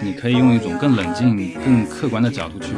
[0.00, 2.68] 你可以用一种更冷静、更客观的角度去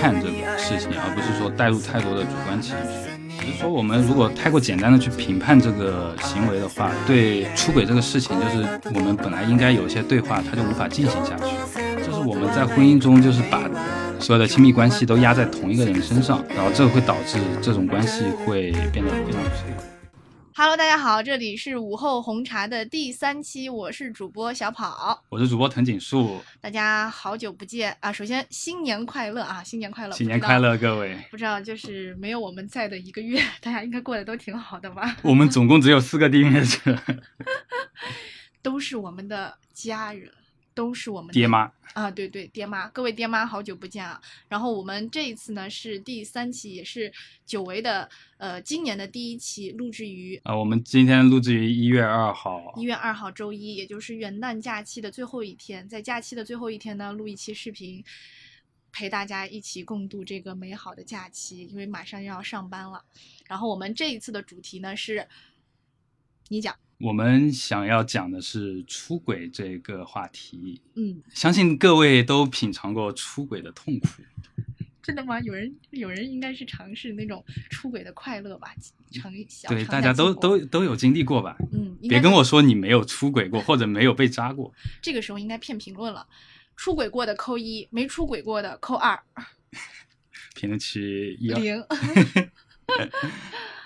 [0.00, 3.10] 看这个事情，而不是说带入太多的主观情绪。
[3.38, 12.04] 只是说，我们如果太过简单的去评判这个行为的话，对出轨这个事情，就是我们本来应该有一些对话，它就无法进行下去。
[12.04, 13.68] 就是我们在婚姻中，就是把
[14.18, 19.84] 所有的亲密关系都压在同一个人身上，然后这个会导致这种关系会变得非常脆弱。
[20.54, 28.12] Hello，大家好，这里是午后红茶的第三期，我是主播小跑，我是主播藤井树，大家好久不见啊！
[28.12, 30.58] 首先新年快乐啊，新年快乐，新年快！
[30.58, 31.16] 乐，各位！
[31.30, 35.16] 不知道就是没有我们在的一个月，大家应该过得都挺好的吧？
[35.22, 36.98] 我们总共只有四个订阅者，
[38.60, 40.30] 都是我们的家人，
[40.74, 41.70] 都是我们的爹妈。
[41.94, 44.18] 啊，对对，爹妈，各位爹妈，好久不见啊！
[44.48, 47.12] 然后我们这一次呢是第三期，也是
[47.44, 58.02] 久违的，呃，今年的第一期，录制于啊，我们今天录制于一月二号一，月二号周一，也就是元旦假期的最后一天，在假期的最后一天呢，录一期视频，
[58.90, 63.04] 陪大家一起共度这个美好的假期，因为马上又要上班了。
[63.46, 65.28] 然后我们这一次的主题呢是，
[66.48, 70.80] 你讲，我们想要讲的是出轨这个话题。
[70.94, 74.06] 嗯，相信各位都品尝过出轨的痛苦。
[75.02, 75.40] 真的吗？
[75.40, 78.72] 有人有人应该是尝试那种出轨的快乐吧，
[79.10, 81.56] 尝小对，大家都都都有经历过吧？
[81.72, 84.72] 嗯，别跟我说你没有出轨过，或者没有被渣过。
[85.02, 86.24] 这个时候应该骗评论了，
[86.76, 89.20] 出轨过的扣一，没出轨过的扣二，
[90.54, 91.84] 评论区一二，零。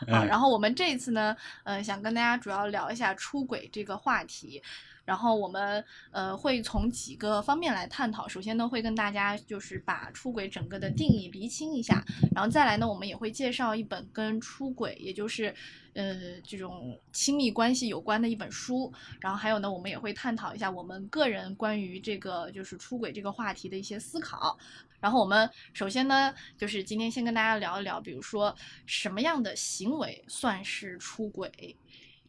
[0.08, 4.62] 啊，嗯然后我们这一次呢，呃，想跟大家主要聊一下出轨这个话题。
[5.06, 8.28] 然后我们呃会从几个方面来探讨。
[8.28, 12.04] 首先呢，会跟大家就是把出轨整个的定义厘清一下，
[12.34, 15.54] 然后再来呢，我们也会介绍一本跟出轨，也就是
[15.94, 18.92] 呃这种亲密关系有关的一本书。
[19.20, 24.58] 然后还有呢，我们也会探讨一下我们个人关于这个就是出轨这个话题的一些思考。
[24.98, 28.52] 然后我们首先呢，就是今天先跟大家聊一聊，比如说
[28.86, 31.76] 什么样的行为算是出轨，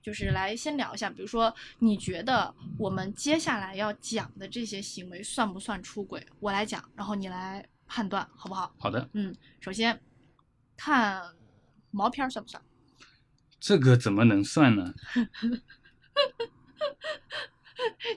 [0.07, 6.25] 就是来先聊一下，比如说你觉得我们接下来要讲的这些行为算不算出轨？
[6.40, 8.73] 我来讲，然后你来判断，好不好？
[8.79, 10.01] 好的，嗯，首先
[10.78, 11.22] 看
[11.91, 12.63] 毛片儿算不算？
[13.59, 14.94] 这个怎么能算呢？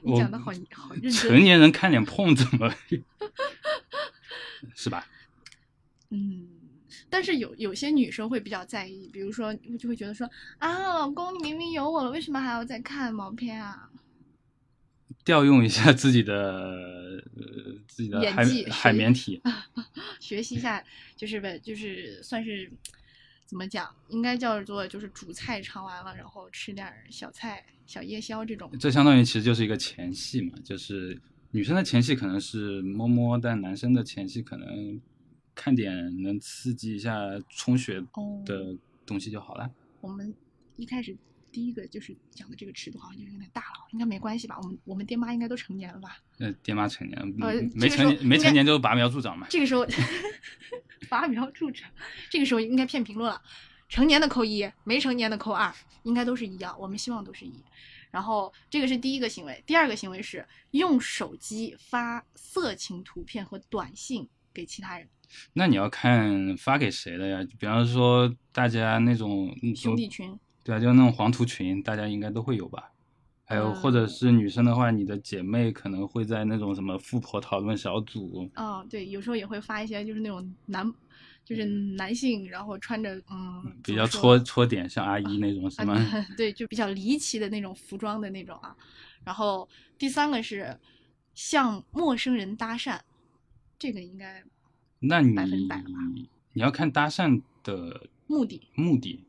[0.05, 1.11] 你讲的好好认真。
[1.11, 2.73] 成年人看脸碰怎么，
[4.77, 5.09] 是吧？
[6.11, 6.60] 嗯，
[7.11, 13.91] 但是有有些女生会比较在意，比如说就会觉得说啊，老公你明明有我了，为什么还要再看毛片啊？
[15.25, 16.33] 调用一下自己的
[17.37, 19.43] 呃自己的海演技海绵体，
[20.19, 20.83] 学习一下，
[21.15, 22.71] 就是呗，就是算是
[23.45, 28.71] 怎么讲，应该叫做就是主菜尝完了，然后吃点儿小菜、小夜宵这种。
[28.79, 35.01] 这相当于其实就是一个前戏嘛，就是女生的前戏可能是摸摸，但男生的前戏可能
[35.61, 39.71] 看点能刺激一下充血哦的东西就好了。
[40.01, 40.35] 我们
[40.77, 41.15] 一开始
[41.53, 44.57] 第一个就是讲的这个尺度好像就有点大了，应该没关系吧？
[44.63, 46.17] 我们我们爹妈应该都成年了吧？
[46.39, 49.47] 那爹妈成年，呃嗯这个没成年没成年就拔苗助长嘛。
[49.51, 49.87] 这个时候
[51.11, 51.91] 拔苗助长，
[52.31, 53.43] 这个时候应该骗评论了。
[53.91, 55.71] 成年的扣一，没成年的扣二，
[56.05, 56.75] 应该都是一样。
[56.81, 57.53] 我们希望都是一。
[58.11, 65.07] 然后这个是第一个行为，第二个行为是用手机发色情图片和短信给其他人，
[65.53, 67.47] 那你要看发给谁的呀？
[67.59, 70.39] 比方说大家那种兄弟，群。
[70.63, 72.93] 对啊，就那种黄图群，大家应该都会有吧？
[73.45, 80.89] 还有或者嗯是女生的话，你的姐妹可能会在那种什么富婆讨论小组，哦，对，有时候也会发一些就是那种男，
[81.45, 85.95] 就是男性，然后穿着嗯比较戳戳点，像阿姨那种什么？
[85.95, 88.77] 啊， 对，就比较离奇的那种服装的那种啊。
[89.25, 89.69] 然后
[89.99, 90.79] 第三个是
[91.35, 93.01] 向陌生人搭讪，
[93.79, 94.45] 这个应该
[95.01, 95.99] 那你百分百了吧
[96.53, 99.25] 你要看搭讪的目的，目的，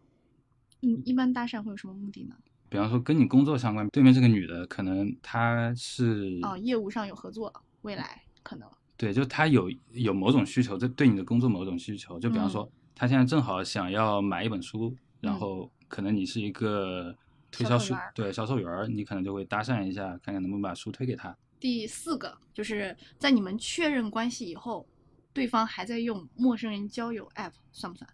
[0.82, 2.36] 嗯，一般搭讪会有什么目的呢？
[2.70, 17.16] 比方说跟你工作相关，对面这个女的，可能她是哦，业务上有合作，未来可能对，就她有有某种需求，这对你的工作某种需求，就比方嗯说，她现在正好想要买一本书，然嗯后可能你是一个
[17.50, 21.36] 推销书对销售员，你可能就会搭讪一下，看看能不能把书推给她。
[21.60, 24.88] 第四个就是在你们确认关系以后，
[25.34, 28.10] 对方还在用陌生人交友 app，算不算？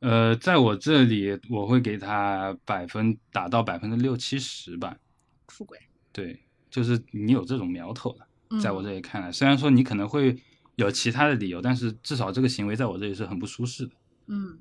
[0.00, 4.96] 呃，在我这里，我会给他百分打到百分之六七十吧。
[5.48, 5.78] 出轨？
[6.12, 8.26] 对，就是你有这种苗头了，
[8.60, 10.38] 在我嗯这里看来，虽然说你可能会
[10.76, 13.92] 有其他的理由，但是至少这个行为在我这里是很不舒适的。
[14.26, 14.58] 嗯。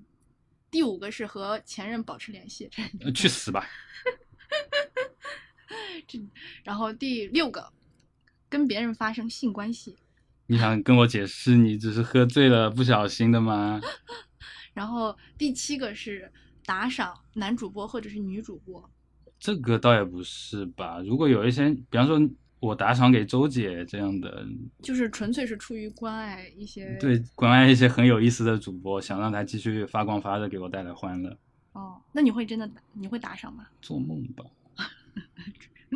[0.72, 2.68] 第五个是和前任保持联系，
[3.14, 3.64] 去死吧！
[6.08, 6.20] 这
[6.64, 7.72] 然后第六个，
[8.50, 9.96] 跟别人发生性关系。
[10.54, 13.82] 你想跟我解释你只是喝醉了不小心的吗？
[14.72, 16.32] 然后第七个是
[16.64, 18.88] 打赏男主播或者是女主播。
[19.40, 21.00] 这个倒也不是吧。
[21.00, 22.22] 如果有一些，比方说
[22.60, 24.46] 我打赏给周姐这样的，
[24.84, 26.96] 就是纯粹是出于关爱一些。
[27.00, 31.36] 对，关爱一些很有意思的主播，想让他继续发光发热，给我带来欢乐。
[31.72, 33.66] 哦，那你会真的你会打赏吗？
[33.82, 34.46] 做梦吧。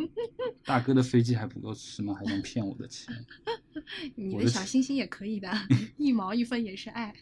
[0.64, 2.14] 大哥的飞机还不够吃吗？
[2.14, 3.14] 还能骗我的钱？
[4.14, 5.50] 你的小心心也可以的，
[5.96, 7.14] 一毛一分也是爱。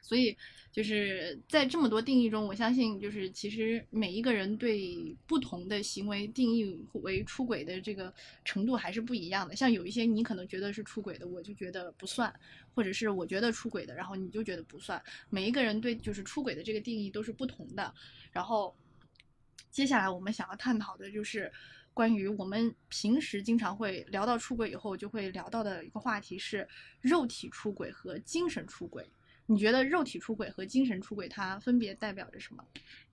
[0.00, 0.36] 所以
[0.70, 9.56] 就是在这么多定义中，我相信就是其实每一个人对不同的行为定义为出轨的这个程度还是不一样的。
[9.56, 12.30] 像有一些你可能觉得是出轨的，我就觉得不算；
[12.72, 15.02] 或者是我觉得出轨的，然后你就觉得不算。
[15.28, 17.92] 每一个人对就是出轨的这个定义都是不同的。
[18.30, 18.76] 然后
[19.72, 21.50] 接下来我们想要探讨的就是
[21.96, 26.68] 关于我们平时经常会聊到出轨以后就会聊到的一个话题是
[27.00, 29.02] 肉体出轨和精神出轨。
[29.46, 32.62] 你觉得肉体出轨和精神出轨它分别代表着什么？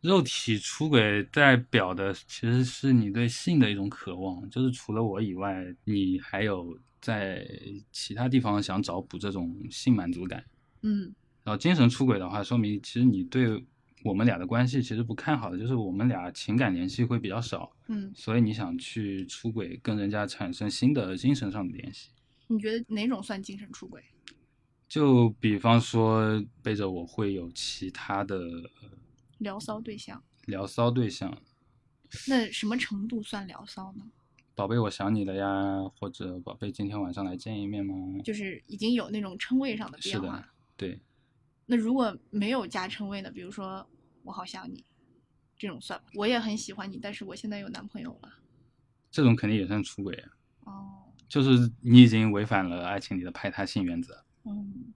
[0.01, 7.47] 肉体出轨代表的其实是你对性的一种渴望，就是除了我以外，你还有在
[7.93, 10.43] 其他地方想找补这种性满足感。
[10.81, 11.03] 嗯，
[11.45, 13.63] 然后精神出轨的话，说明其实你对
[14.03, 17.71] 我们俩的关系其实不看好的，就是我们俩情感联系会比较少。
[17.87, 22.09] 嗯，所以你想去出轨，跟人家产生新的精神上的联系。
[22.47, 24.03] 你觉得哪种算精神出轨？
[24.89, 28.69] 就比方说背着我会有其他的
[29.39, 31.35] 聊骚对象，聊骚对象，
[32.27, 34.05] 那什么程度算聊骚呢？
[34.53, 37.95] 宝贝，我想你了呀，或者宝贝，今天晚上来见一面吗？
[38.23, 40.27] 就是已经有那种称谓上的变化。
[40.27, 40.45] 是的，
[40.77, 40.99] 对。
[41.65, 43.31] 那如果没有加称谓呢？
[43.31, 43.87] 比如说
[44.23, 44.83] 我好想你，
[45.57, 46.09] 这种算吗？
[46.15, 48.33] 我也很喜欢你，但是我现在有男朋友了。
[49.11, 50.31] 这种肯定也算出轨啊。
[50.61, 50.99] 哦。
[51.29, 54.23] 就是你已经违反了爱情里的排他性原则。
[54.43, 54.93] 嗯，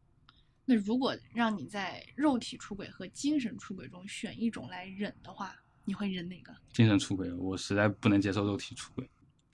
[0.66, 6.56] 那如果让你在肉体出轨和精神出轨中选一种来忍的话，你会忍哪个？
[6.74, 9.10] 精神出轨，我实在不能接受肉体出轨。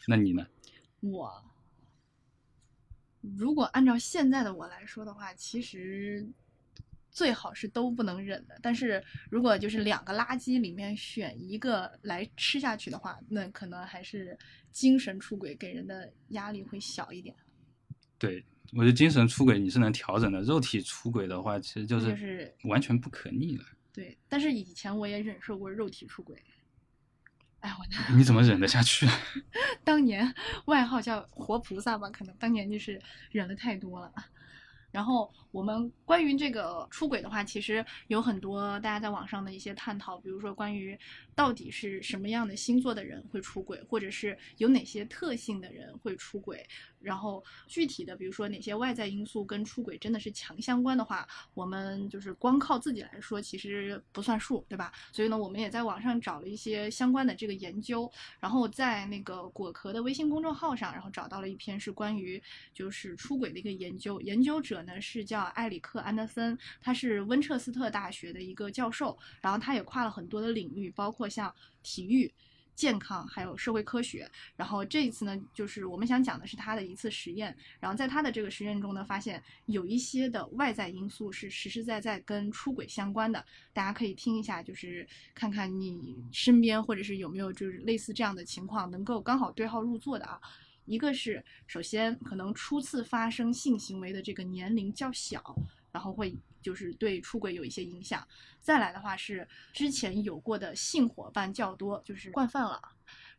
[0.07, 0.45] 那你呢？
[0.99, 1.31] 我
[3.21, 6.27] 如果按照现在的我来说的话，其实
[7.13, 8.59] 最好是都不能忍的。
[8.61, 14.37] 但是如果就是两个垃圾里面选一个来吃下去的话，那可能还是
[14.71, 17.33] 精神出轨给人的压力会小一点。
[18.17, 18.43] 对。
[18.75, 23.63] 我觉得精神出轨你是能调整的，肉体出轨的话，其实就是完全不可逆了。
[23.91, 26.35] 对，但是以前我也忍受过肉体出轨。
[27.59, 29.05] 哎，我你怎么忍得下去？
[29.85, 30.33] 当年
[30.65, 32.99] 外号叫活菩萨吧，可能当年就是
[33.29, 34.11] 忍的太多了。
[34.93, 40.97] 然后我们关于这个出轨的话，其实有很多大家在网上的一些探讨，比如说关于
[41.35, 46.65] 到底是什么样的星座的人会出轨，或者是有哪些特性的人会出轨。
[46.99, 54.89] 然后具体的，比如说哪些外在因素跟出轨真的是强相关的话，我们就是光靠自己来说，其实不算数，对吧？
[55.11, 58.09] 所以呢，我们也在网上找了一些相关的这个研究，
[58.39, 62.41] 然后在那个果壳的微信公众号上，然后找到了一篇是关于
[62.73, 72.33] 就是出轨的一个研究，研究者呢是叫埃里克安德森，他是温彻斯特大学的一个教授，然后他也跨了很多的领域，包括或像体育。
[72.75, 90.41] 健康还有社会科学，然后这一次呢，就是我们想讲的是他的一次实验，然后在他的这个实验中呢，发现有一些的外在因素是实实在在跟出轨相关的，大家可以听一下，就是看看你身边或者是有没有就是类似这样的情况，能够刚好对号入座的啊。
[90.85, 95.55] 一个是首先可能初次发生性行为的这个年龄较小。
[95.93, 98.27] 然后会就是对出轨有一些影响，
[98.59, 102.81] 再来的话是之前有过的性伙伴较多，就是惯犯了。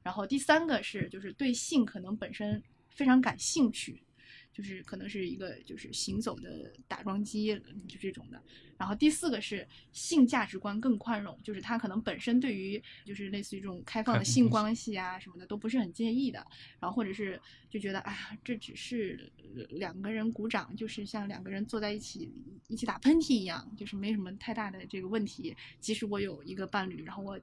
[0.04, 4.03] 然后第三个是就是对性可能本身非常感兴趣。
[4.54, 8.40] 就是可能是一个就是行走的打桩机，就这种的。
[8.78, 16.44] 然后第四个是性价值观更宽容，就是他可能本身对于就是类似于这种开放的性关系啊什么的都不是很介意的。
[16.80, 19.32] 然后或者是就觉得哎呀，这只是
[19.70, 22.32] 两个人鼓掌，就是像两个人坐在一起
[22.68, 25.56] 一起打喷嚏一样，就是没什么太大的这个问题。
[25.80, 27.40] 即使我有一个伴侣，然后我。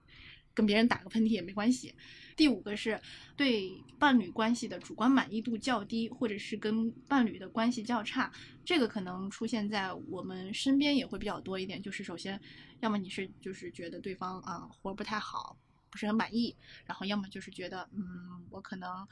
[0.53, 1.93] 跟别人打个喷嚏也没关系。
[2.35, 2.99] 第五个是
[3.35, 8.31] 对伴侣关系的主观满意度较低，或者是跟伴侣的关系较差，
[8.65, 11.81] 这个可能出现在我们身边也会比较多一点。
[11.81, 12.39] 就是首先，
[12.79, 15.57] 要么你是就是觉得对方啊活不太好，
[15.89, 16.55] 不是很满意，
[16.85, 18.01] 然后要么就是觉得嗯
[18.49, 19.07] 我可能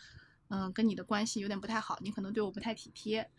[0.48, 3.30] 嗯跟你的关系有点不太好，你可能对我不太体贴。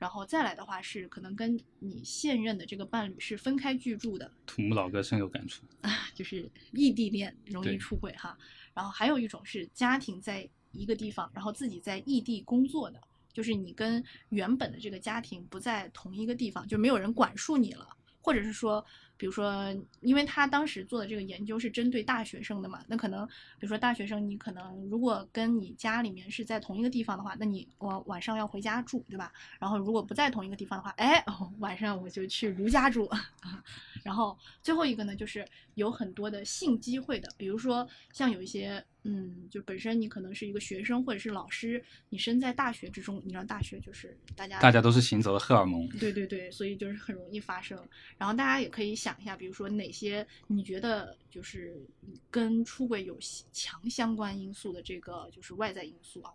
[0.00, 8.36] 然后再来的话是可能跟你现任的这个伴侣是分开居住的，土木老哥深有感触啊， 就是异地恋容易出轨哈。
[8.72, 12.98] 然后还有一种是家庭在一个地方，然后自己在异地工作的，
[13.30, 17.86] 就是你跟原本的这个家庭不在同一个地方，就没有人管束你了，
[18.22, 18.84] 或者是说。
[19.20, 29.30] 比如说，因为他当时做的这个研究是针对大学生的嘛，那可能，比如说大学生，你可能如果跟你家里面是在同一个地方的话，那你我晚上要回家住，对吧？
[29.58, 31.22] 然后如果不在同一个地方的话，哎，
[31.58, 33.06] 晚上我就去卢家住。
[34.02, 35.46] 然后最后一个呢，就是
[35.80, 38.84] 有很多的性机会的，比如说像有一些。
[39.02, 47.82] 嗯，就本身你可能是一个学生或者是老师，你身在大学之中，你知道大学就是大家大家都是行走的荷尔蒙，对对对，所以就是很容易发生。
[48.18, 51.82] 然后大家也可以想一下，比如说哪些你觉得就是
[52.30, 53.16] 跟出轨有
[53.52, 56.30] 强相关因素的这个就是外在因素啊。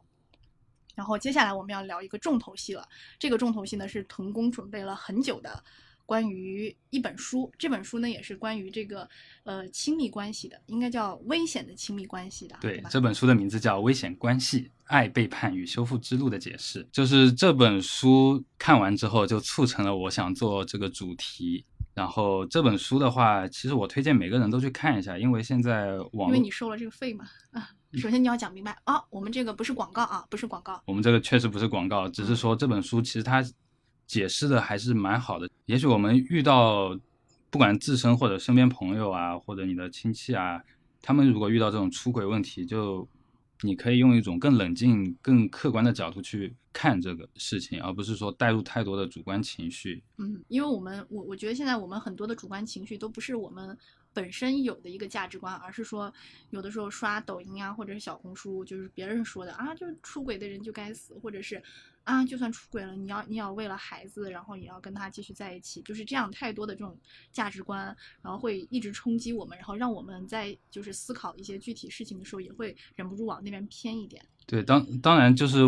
[0.95, 5.63] 然后接下来我们要聊一个重头戏了，这个重头戏呢是童工准备了很久的。
[6.05, 9.09] 关于一本书，这本书呢也是关于这个
[9.43, 12.55] 呃亲密关系的，应该叫危险的亲密关系的。
[12.61, 16.83] 对，这本书的名字叫《危险关系：爱背叛与修复之路的解释》。
[16.91, 21.65] 就是这本书看完之后，就促成了我想做这个主题。
[21.95, 27.69] 然后这本书的话，其实我推荐每个人都去看一下，因为现在网因为你收了这个费嘛啊。
[27.93, 30.81] 首先你要讲明白啊，我们这个不是广告啊，不是广告。
[30.85, 33.43] 我们这个确实不是广告，只是说这本书其实它。
[34.07, 35.49] 解释的还是蛮好的。
[35.65, 36.99] 也许我们遇到，
[37.49, 40.61] 不管自身或者身边朋友啊，或者你的亲戚啊，
[41.01, 43.07] 他们如果遇到这种出轨问题，就
[43.61, 50.03] 你可以用一种更冷静、更客观的角度去看这个事情，而不是说带入太多的主观情绪。
[50.17, 53.75] 嗯，因为我们我我觉得现在我们很多的主观情绪都不是我们
[54.15, 56.11] 本身有的一个价值观，而是说
[56.49, 61.61] 有的时候刷抖音啊，或者是小红书，就是别人说的啊，就出轨的人就该死，或者是。
[62.05, 66.95] 啊，就算出轨了，你要你要为了孩子，然后也要跟他继续在一起，就是这样太多的这种
[67.31, 67.85] 价值观，
[68.21, 74.23] 然后会一直冲击我们，然后让我们在就是思考一些具体事情的时候，也会忍不住往那边偏一点。
[74.45, 75.63] 对，当当然就是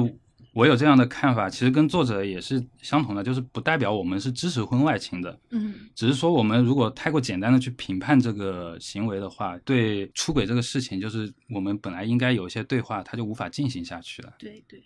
[0.54, 14.34] 我有这样的看法，其实跟作者也是相同的，就是不代表我们是支持婚外情的，嗯，只是说我们如果太过简单的去评判这个行为的话，对出轨这个事情，就是我们本来应该有一些对话，它就无法进行下去了。
[14.40, 14.82] 对对。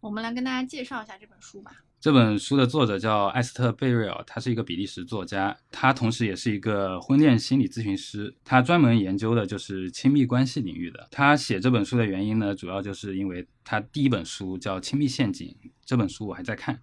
[0.00, 1.72] 我们来跟大家介绍一下这本书吧。
[2.06, 11.08] 这本书的作者叫艾斯特·贝瑞尔，他是一个比利时作家，他同时也是一个婚恋心理咨询师，他专门研究的就是亲密关系领域的。
[11.10, 15.48] 他写这本书的原因呢，主要就是因为他第一本书叫《亲密陷阱》，
[15.84, 16.80] 这本书我还在看。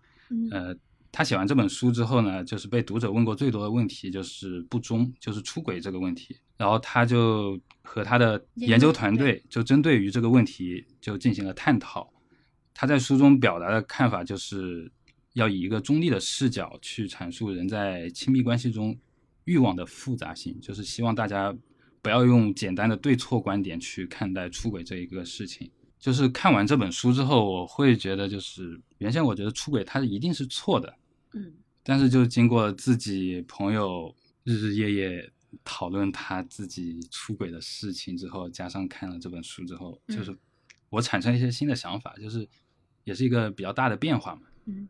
[0.51, 0.75] 呃，
[1.09, 6.35] 他写完这本书之后呢，就是被读者问过最多的问题就是不忠，就是出轨这个问题。
[6.57, 12.11] 然后他就和他的研究团队就针对于这个问题就进行了探讨。
[12.73, 14.91] 他在书中表达的看法就是，
[15.33, 18.97] 要以一个中立的视角去阐述人在亲密关系中
[19.45, 21.55] 欲望的复杂性，就是希望大家
[22.01, 25.69] 不要用简单的对错观点去看待出轨这一个事情。
[25.99, 30.93] 就是看完这本书之后，我会觉得，就是原先我觉得出轨它一定是错的，
[31.33, 34.13] 嗯，但是就经过自己朋友
[34.43, 35.31] 日日夜夜
[35.63, 40.35] 讨论他自己出轨的事情之后，加上看了这本书之后，就是
[40.89, 42.47] 我产生一些新的想法，就是。
[43.05, 44.43] 也是一个比较大的变化嘛。
[44.63, 44.87] 嗯，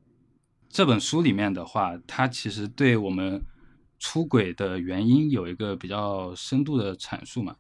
[0.74, 3.46] 这本书里面的话，它其实对我们
[4.00, 7.56] 出轨的原因有一个比较深度的阐述嘛。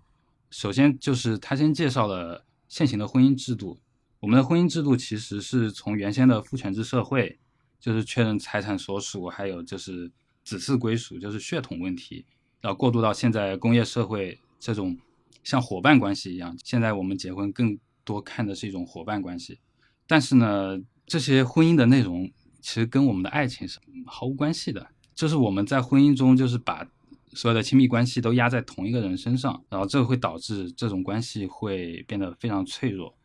[0.49, 3.79] 首先就是他先介绍了现行的婚姻制度。
[4.19, 7.37] 我们的婚姻制度其实是从原先的父权制社会，
[7.79, 10.11] 就是确认财产所属，还有就是
[10.43, 12.25] 子嗣归属，就是血统问题，
[12.61, 14.97] 然后过渡到现在工业社会这种
[15.43, 16.57] 像伙伴关系一样。
[16.63, 19.59] 现在我们结婚更多看的是一种伙伴关系。
[20.07, 22.31] 但是呢，这些婚姻的内容
[22.63, 24.87] 其实跟我们的爱情是毫无关系的。
[25.13, 26.87] 就是我们在婚姻中，就是把
[27.33, 33.15] 所有的亲密关系都压在同一个人身上，然后这会导致这种关系会变得非常脆弱。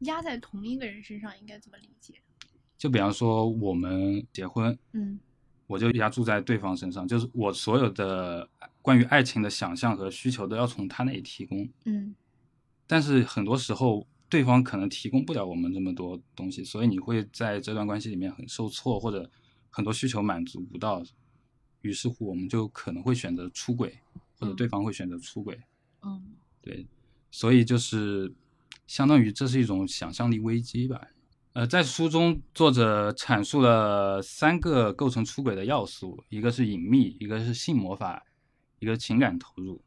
[0.00, 2.20] 压在同一个人身上应该怎么理解？
[2.76, 5.18] 就比方说我们结婚，嗯，
[5.66, 8.46] 我就压住在对方身上，就是我所有的
[8.82, 12.14] 关于爱情的想象和需求都要从他那里提供，嗯。
[12.86, 14.06] 但是很多时候。
[14.28, 19.30] 对方可能提供不了我们这么多东西，所以你会在这段关系里面很受挫，或者
[19.70, 21.02] 很多需求满足不到，
[21.82, 23.98] 于是乎我们就可能会选择出轨，
[24.38, 25.60] 或者对方会选择出轨。
[26.02, 26.86] 嗯，对，
[27.30, 28.34] 所以就是
[28.86, 31.00] 相当于这是一种想象力危机吧。
[31.52, 38.22] 呃，在书中作者阐述了三个构成出轨的要素，一个是隐秘，一个是性魔法，
[38.78, 39.80] 一个情感投入。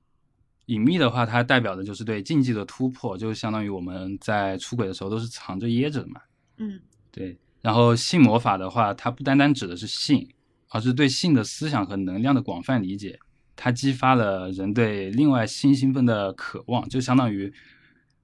[0.69, 6.21] 隐秘的话，它代表的就是对禁忌的突破，就相当于我们在出轨的时候都是藏着掖着的嘛。
[6.57, 6.79] 嗯，
[7.11, 7.37] 对。
[7.61, 10.29] 然后性魔法的话，它不单单指的是性，
[10.69, 13.19] 而是对性的思想和能量的广泛理解。
[13.55, 17.51] 它激发了人对另外性兴奋的渴望，就相当于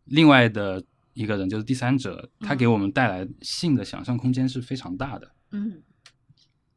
[0.05, 0.81] 另外的
[1.13, 5.31] 一个人，就是第三者，他给我们带来性的想象空间是非常大的。
[5.51, 5.81] 嗯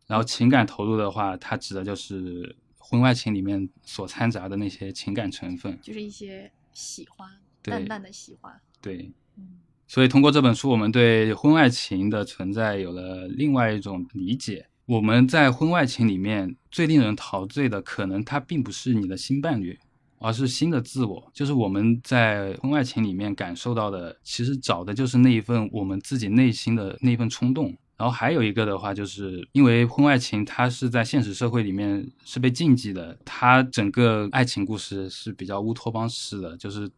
[0.07, 2.57] 然后情感投入的话，它指的就是
[2.89, 5.79] 婚外情里面所掺杂的那些情感成分。
[5.83, 7.29] 就是一些喜欢，
[7.63, 8.59] 对淡淡的喜欢。
[8.81, 14.67] 对，嗯所以通过这本书，我们对婚外情的存在有了另外一种理解。
[14.85, 19.79] 我们在婚外情里面最令人陶醉的，可能它并不是你的新伴侣，
[20.19, 21.31] 而是新的自我。
[21.35, 27.75] 就是我们在婚外情里面感受到的，其实找的就是那一份我们自己内心的那一份冲动。
[27.99, 36.89] 然后还有一个的话，就是因为婚外情它是在现实社会里面是被禁忌的，它整个爱情故事是比较乌托邦式的，就是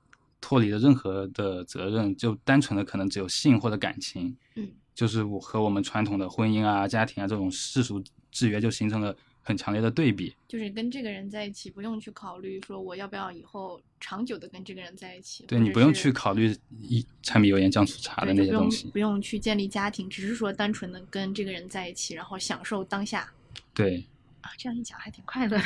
[0.43, 10.35] 脱离了任何的责任，就单纯的可能只有性或者感情，嗯，就是我和我们传统的婚姻啊、家庭啊这种世俗制约就形成了很强烈的对比。
[10.49, 15.45] 就是跟这个人在一起，不用去考虑说我要不要以后长久的跟这个人在一起。
[15.47, 18.89] 对你不用去考虑一柴米油盐酱醋茶的那些东西。
[18.91, 23.33] 不用去建立家庭，只是说单纯的跟这个人在一起，然后享受当下
[23.75, 24.05] 对，
[24.41, 24.51] 啊。
[24.59, 25.65] 这样一讲还挺快乐的。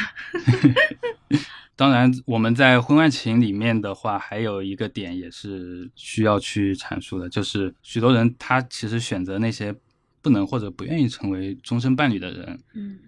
[1.77, 9.75] 当然我们在婚外情里面的话，还有一个点也是需要去阐述的，就是许多人他其实选择那些
[10.23, 12.99] 不能或者不愿意成为终身伴侣的人，嗯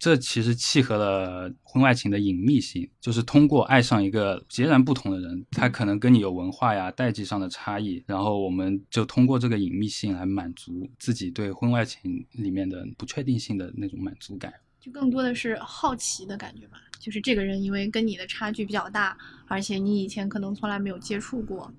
[0.00, 14.50] 这其实契合了婚外情的隐秘性，就是通过爱上一个截然不同的人，他可能跟你有文化呀、代际上的差异，然后我们就通过这个隐秘性来满足自己对婚外情里面的不确定性的那种满足感。
[14.80, 16.80] 就更多的是好奇的感觉吧。
[16.98, 19.14] 就是这个人因为跟你的差距比较大，
[19.48, 21.70] 而且你以前可能从来没有接触过，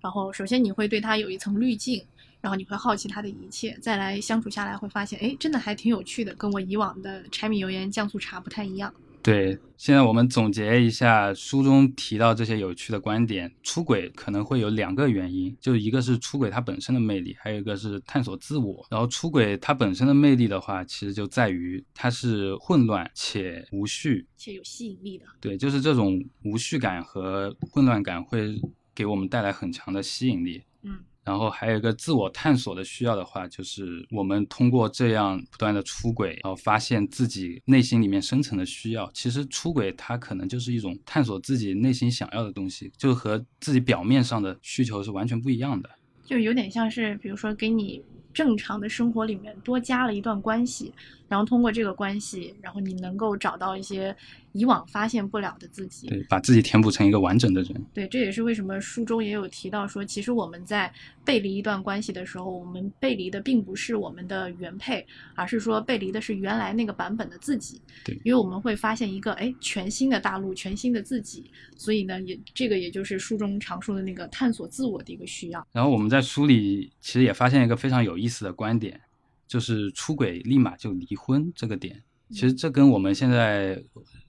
[0.00, 2.04] 然后首先你会对他有一层滤镜，
[2.40, 8.92] 然后你会好奇他的一切，再来相处下来会发现，哎，真的还挺有趣的，跟我以往的柴米油盐酱醋茶不太一样。
[9.20, 13.52] 对，现在我们总结一下书中提到这些有趣的观点。
[13.62, 18.86] 出轨可能会有两个原因，就一个是出轨它本身的魅力，还有一个是探索自我。
[18.90, 25.26] 然后出轨它本身的魅力的话，其实就在于它是混乱且无序，且有吸引力的。
[25.40, 28.58] 对，就是这种无序感和混乱感会
[28.94, 30.62] 给我们带来很强的吸引力。
[30.82, 39.10] 嗯然后还有一个自我探索的需要的话，就是我们通过这样不断的出轨，然后发现自己内心里面深层的需要。
[39.12, 45.90] 其实出轨它可能就是一种探索自己内心想要的东西，就和自己表面上的需求是完全不一样的。
[46.24, 50.94] 就有点像是，比如说给你正常的生活里面多加了一段关系，
[51.28, 54.16] 然后通过这个关系，然后你能够找到一些
[54.58, 56.08] 以往发现不了的自己。
[56.08, 57.86] 对，把自己填补成一个完整的人。
[57.94, 60.92] 对，这也是为什么书中也有提到说，其实我们在
[61.24, 67.80] 背离一段关系的时候，我们背离的并不是我们的原配，而是说背离的是原来那个版本的自己。
[68.04, 75.64] 对因为我们会发现一个哎全新的大陆，全新的自己，所以呢，也这个也就是书中常说的那个探索自我的一个需要。
[75.72, 79.00] 然后我们在书里其实也发现一个非常有意思的观点，
[79.46, 82.02] 就是出轨立马就离婚这个点。
[82.30, 83.82] 其实这跟我们现在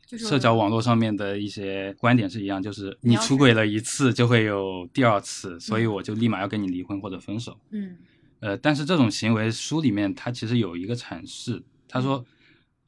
[0.10, 5.94] 就是社交网络上面的一些观点是一样，就是你出轨了一次就会有第二次，所以嗯。
[5.94, 7.56] 我就立马要跟你离婚或者分手。
[7.70, 7.96] 嗯。
[8.40, 12.26] 呃，但是这种行为书里面它其实有一个阐释，他说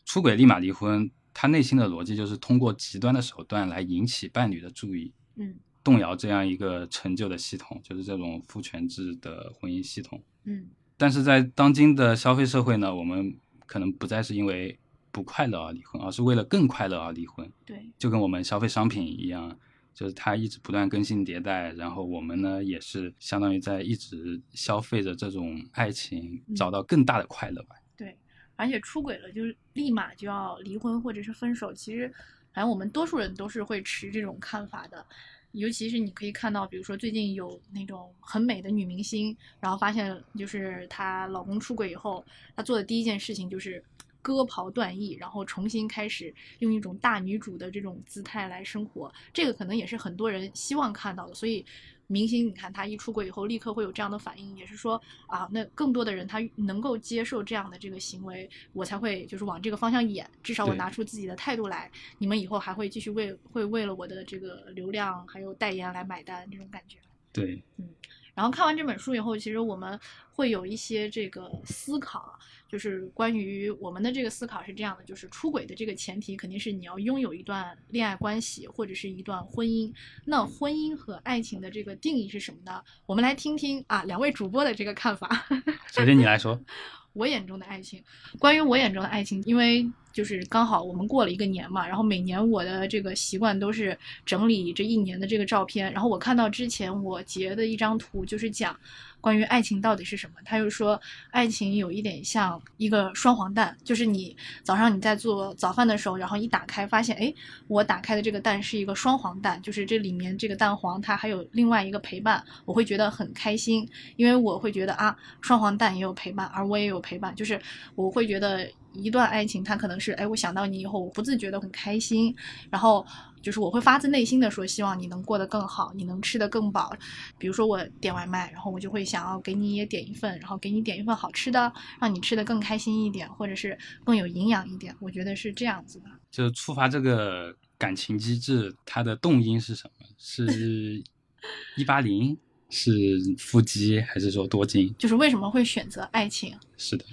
[0.03, 5.53] 出轨立马离婚，他内心的逻辑就是通过极端的手段来引起伴侣的注意，嗯。
[5.83, 10.19] 动摇这样一个陈旧的系统，就是这种父权制的婚姻系统。
[10.45, 10.69] 嗯。
[10.97, 13.35] 但是在当今的消费社会呢，我们
[13.67, 14.79] 可能不再是因为
[15.11, 17.51] 不快乐而离婚，而是为了更快乐而离婚。
[17.65, 19.57] 对，就跟我们消费商品一样，
[19.93, 27.75] 就是它一直不断更新迭代，然后我们呢也是相当于在一直消费着这种爱情，嗯找到更大的快乐吧。
[27.97, 28.17] 对，
[28.55, 32.11] 而且出轨了就是立马就要离婚或者是分手，其实
[32.53, 35.05] 反正我们多数人都是会持这种看法的。
[35.53, 42.23] 尤其是你可以看到，比如说最近有那种很美的女明星，然后发现就是她老公出轨以后，
[42.55, 43.83] 她做的第一件事情就是
[44.21, 49.11] 割袍断义，然后重新开始用一种大女主的这种姿态来生活。
[49.33, 51.65] 这个可能也是很多人希望看到的，所以
[52.07, 66.97] 明星你看他一出轨以后，立刻会有这样的反应，也是说啊，那更多的人他能够接受这样的这个行为，我才会就是往这个方向演，至少我拿出自己的态度来，你们以后还会继续为会为了我的这个流量还有代言来买单这种感觉。
[67.31, 67.87] 对，嗯
[68.33, 69.99] 然后看完这本书以后，其实我们
[70.31, 72.37] 会有一些这个思考，
[72.71, 79.91] 就是关于我们的这个思考是这样的：就是出轨的这个前提肯定是你要拥有一段恋爱关系或者是一段婚姻。
[80.23, 82.81] 那婚姻和爱情的这个定义是什么呢？
[83.05, 85.45] 我们来听听啊两位主播的这个看法。
[85.91, 86.57] 首先你来说，
[87.11, 88.01] 我眼中的爱情。
[88.39, 98.79] 关于我眼中的爱情，因为就是刚好我们过了一个年嘛，然后每年我的这个习惯都是整理这一年的这个照片，然后我看到之前我截的一张图，就是讲。
[99.21, 100.33] 关于爱情到底是什么？
[100.43, 107.33] 他又说，爱情有一点像一个双黄蛋，就是你早上你在做早饭的时候，然后一打开发现，哎，
[107.67, 117.61] 我打开的这个蛋是一个双黄蛋，就是这里面这个蛋黄它还有另外一个陪伴，我会觉得很开心，因为我会觉得啊，双黄蛋也有陪伴，而我也有陪伴，就是
[117.95, 122.35] 我会觉得一段爱情它可能是，哎，我想到你以后，我不自觉的很开心，
[122.69, 123.05] 然后。
[123.41, 126.93] 就是我会发自内心的说，希望你能过得更好，你能吃得更饱。
[127.37, 134.95] 比如说我点外卖，然后我就会想要给你也点一份，然后给你点一份好吃的，让你吃得更开心一点，或者是更有营养一点。
[134.99, 136.05] 我觉得是这样子的。
[136.29, 140.05] 就触发这个感情机制，它的动因是什么？
[140.17, 141.03] 是
[141.77, 142.37] 一八零？
[142.69, 142.91] 是
[143.37, 143.99] 腹肌？
[143.99, 144.95] 还是说多金？
[144.97, 146.55] 就是为什么会选择爱情？
[146.77, 147.03] 是的。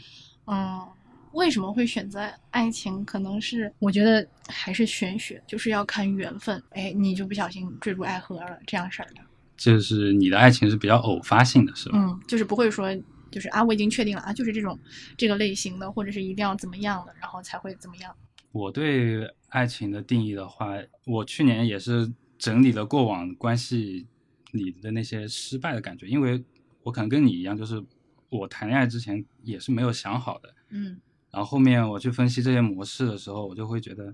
[0.47, 0.87] 嗯。
[1.33, 3.05] 为什么会选择爱情？
[3.05, 6.63] 可能是我觉得还是玄学，就是要看缘分。
[6.71, 9.21] 哎，你就不小心坠入爱河了，这样事儿的。
[9.57, 11.99] 就是你的爱情是比较偶发性的，是吧？
[11.99, 12.95] 嗯，就是不会说，
[13.31, 14.79] 就是啊，我已经确定了啊，就是这种
[15.17, 18.15] 这个类型的，或者是一定要怎么样的，然后才会怎么样。
[18.53, 24.07] 我对爱情的定义的话，我去年也是整理了过往关系
[24.53, 26.43] 里的那些失败的感觉，因为
[26.85, 27.83] 我可能跟你一样，就是
[28.29, 30.55] 我谈恋爱之前也是没有想好的。
[30.71, 31.01] 嗯。
[31.39, 34.13] 然后后面我去分析这些模式的时候，我就会觉得，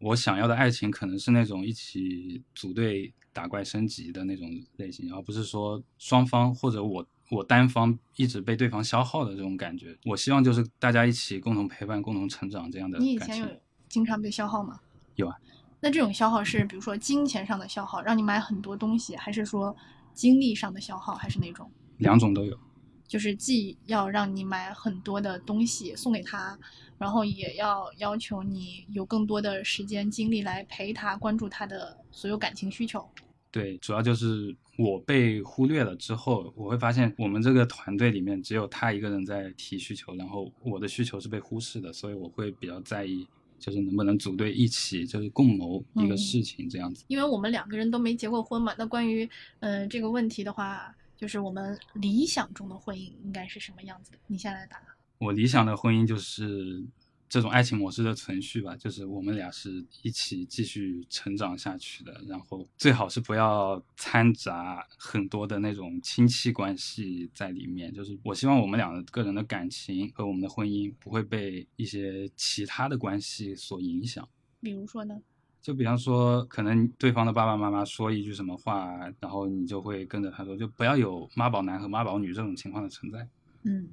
[0.00, 9.96] 我想要的爱情可能是那种一起组队打怪升级的那种类型，而不是说双方或者我我单方一直被对方消耗的这种感觉。
[10.06, 12.98] 我希望就是大家一起共同陪伴、共同成长这样的。
[12.98, 13.46] 你以前有
[13.88, 14.80] 经常被消耗吗？
[15.14, 15.36] 有啊。
[15.78, 19.76] 那这种消耗是比如说金钱上的消耗，让你买很多东西，还是说
[20.14, 21.70] 精力上的消耗，还是哪种？
[21.98, 22.58] 两种都有。
[23.08, 26.56] 就是既要让你买很多的东西送给他，
[26.98, 33.08] 然后也要要求你有更多的时间精力来陪他，关注他的所有感情需求。
[33.50, 43.26] 对，主要就是我被忽略了之后，我会发现我们这个团队里面只有他一个人在提需求，然后我的需求是被忽视的，所以我会比较在意，
[43.58, 47.06] 就是能不能组队一起，就是共谋一个事情这样子。
[47.08, 49.26] 因为我们两个人都没结过婚嘛，那关于
[49.60, 50.94] 嗯这个问题的话。
[51.18, 54.18] 就是我们理想中的婚姻应该是什么样子的？
[54.28, 54.80] 你先来答。
[55.18, 56.80] 我理想的婚姻就是
[57.28, 67.92] 这种爱情模式的存续吧，就是我们俩是一起继续成长下去的，然后最好是不要掺杂很多的那种亲戚关系在里面。
[67.92, 74.26] 就是我希望我们俩的个人的感情和我们的婚姻不会被一些其他的关系所影响。
[74.60, 75.20] 比如说呢？
[75.60, 83.28] 就比方说，可能对方的爸爸妈妈说一句什么话，然后你就会跟着他说，就不要有妈宝男和妈宝女这种情况的存在。
[83.64, 83.86] 嗯，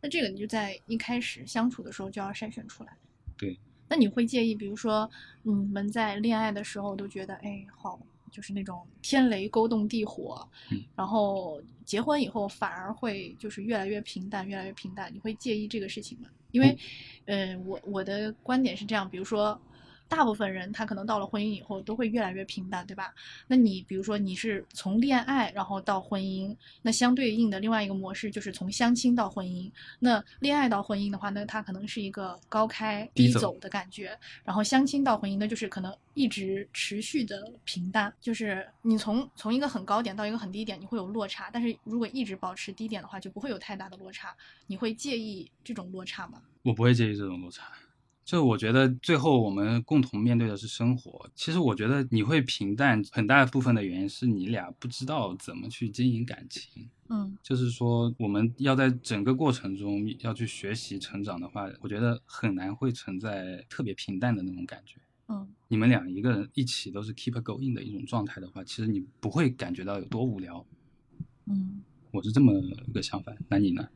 [0.00, 2.96] 那这个你就在一开始相处的时候就要筛选出来。
[3.36, 3.58] 对。
[3.88, 5.10] 那你会介意，比如说
[5.42, 7.98] 你们在恋爱的时候都觉得，哎，好，
[8.30, 10.46] 就是那种天雷勾动地火，
[10.94, 16.28] 然后结婚以后反而会就是越来越平淡，越来越平淡，你会介意这个事情吗？
[16.52, 16.78] 因为，
[17.24, 19.60] 嗯，我我的观点是这样，比如说。
[20.10, 23.14] 大部分人他可能到了婚姻以后都会越来越平淡，对吧？
[23.46, 29.70] 那你比如说你是从恋爱然后到婚姻，那相对应的另外一个模式就是从相亲到婚姻。
[30.00, 34.18] 那恋爱到婚姻的话，那它可能是一个高开低走的感觉。
[34.44, 41.48] 然后相亲到婚姻，那就是可能一直持续的平淡，就是你从从一个很高点到一个很低点，你会有落差。
[41.52, 44.34] 但是如果一直保持低点的话，就不会有太大的落差。
[44.66, 46.42] 你会介意这种落差吗？
[46.62, 47.72] 我不会介意这种落差。
[48.30, 51.28] 就我觉得最后我们共同面对的是生活。
[51.34, 56.88] 其实我觉得你会平淡，很大部分的原因是你俩不知道怎么去经营感情。
[57.08, 65.00] 嗯，就是说我们要在整个过程中要去学习成长的话，我觉得很难会存在特别平淡的那种感觉。
[65.26, 70.64] 嗯，你们俩一个人一起都是 keep going 的一种状态的话，其实你不会感觉到有多无聊。
[71.46, 72.52] 嗯，我是这么
[72.86, 73.32] 一个想法。
[73.48, 73.88] 那你呢？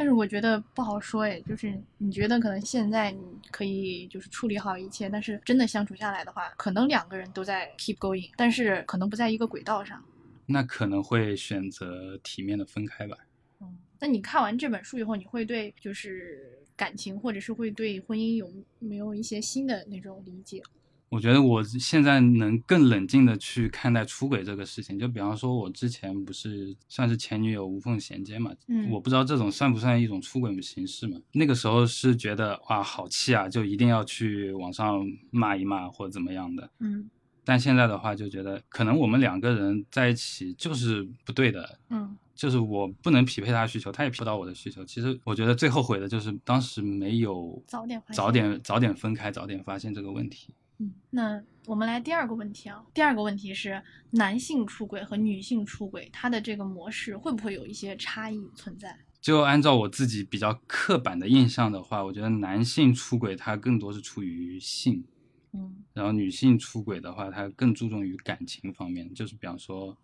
[0.00, 10.02] 但是我觉得不好说哎，就是你觉得可能现在你可以就是处理好一切，但是真的相处下来的话，可能两个人都在 keep going，但是可能不在一个轨道上。
[10.46, 13.14] 那可能会选择体面的分开吧。
[13.60, 20.62] 嗯，那你看完这本书以后，你会对就是感情或者是会对婚姻有没有一些新的那种理解？
[21.10, 24.96] 我觉得我现在能更冷静的去看待出轨这个事情。
[24.96, 28.52] 就比方说，我之前不是算是前女友无缝衔接嘛？
[28.68, 31.18] 嗯，我不知道这种算不算一种出轨的形式嘛？
[31.32, 36.70] 那个时候是觉得哇，好气啊，就一定要去网上骂一骂或者怎么样的。
[36.78, 37.10] 嗯，
[37.44, 44.84] 但现在的话就觉得，可能我们两个人在一起就是不对的，嗯就是我不能匹配他的需求，他也匹配不到我的需求。
[44.84, 50.54] 其实我觉得最后悔的就是当时没有早点早点早点分开，早点发现这个问题。
[50.80, 52.82] 嗯，那我们来第二个问题啊。
[52.94, 58.98] 第二个问题是，男性出轨和女性出轨，它的这个模式会不会有一些差异存在？
[59.20, 65.04] 就按照我自己比较刻板的印象的话，我觉得男性出轨他更多是出于性，
[65.52, 69.94] 嗯然后女性出轨的话，他更注重于感情方面，就是比方说，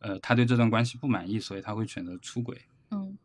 [0.00, 2.60] 呃，他对这段关系不满意，所以他会选择出轨。
[2.90, 3.16] 嗯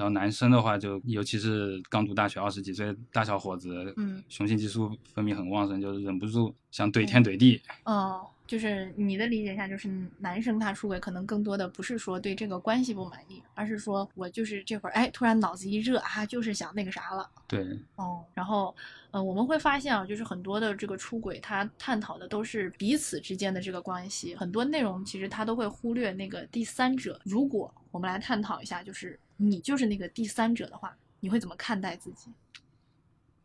[0.00, 7.60] 然后男生的话就，尤其是刚读大学二十几岁大小伙子，嗯雄性激素分泌很旺盛，就是忍不住想怼天怼地。
[7.84, 17.28] 哦，就是你的理解下，就是男生他出轨可能更多的不是说对这个关系不满意，而是说我就是这会儿哎突然脑子一热啊，就是想那个啥了。
[17.46, 18.74] 对，哦，然后，
[19.10, 27.20] 呃，我们会发现啊，就是很多的这个出轨，他探讨的都是彼此之间的这个关系，很多内容其实他都会忽略那个第三者。
[27.24, 32.30] 如果我们来探讨一下，就是你就是那个第三者的话，你会怎么看待自己？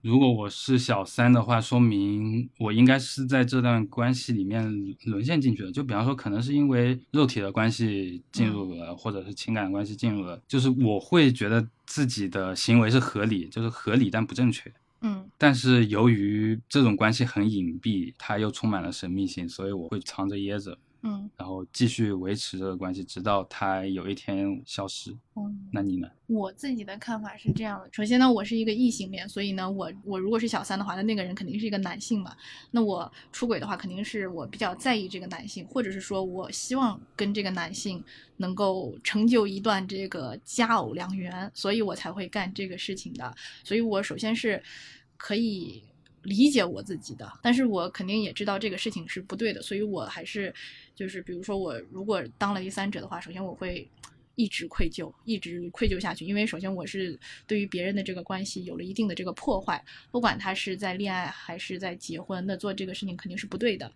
[0.01, 4.63] 如果我是小三的话，说明我应该是在这段关系里面
[5.05, 5.71] 沦陷进去的。
[5.71, 14.71] 就比方说，可能是因为肉体的关系进入了，或者是情感关系进入了，就是我会觉得自己的行为是合理，就是合理但不正确。
[15.01, 20.77] 嗯但是由于这种关系很隐蔽，它又充满了神秘性，所以我会藏着掖着，
[21.07, 25.15] 嗯然后继续维持这个关系，直到他有一天消失。
[25.35, 26.09] 嗯，那你呢？
[26.25, 27.87] 我自己的看法是这样的。
[27.91, 32.35] 首先呢，我是一个异性恋，所以呢，我我如果是小三的话，那那个人肯定是一个男性嘛。
[32.71, 38.03] 那我出轨的话，肯定是我比较在意这个男性，或者是说我希望跟这个男性
[38.37, 43.35] 能够成就一段这个佳偶良缘，所以我才会干这个事情的。
[43.63, 44.61] 所以我首先是
[45.17, 45.83] 可以
[46.25, 50.53] 理解我自己的，但是我肯定也知道这个事情是不对的，所以我还是
[50.93, 53.87] 就是比如说我如果当了第三者的话，首先我会。
[54.37, 63.89] 一直愧疚，一直愧疚下去，因为首先我是对于别人的这个关系有了一定的这个破坏，不管他是在恋爱还是在结婚，那做这个事情肯定是不对的。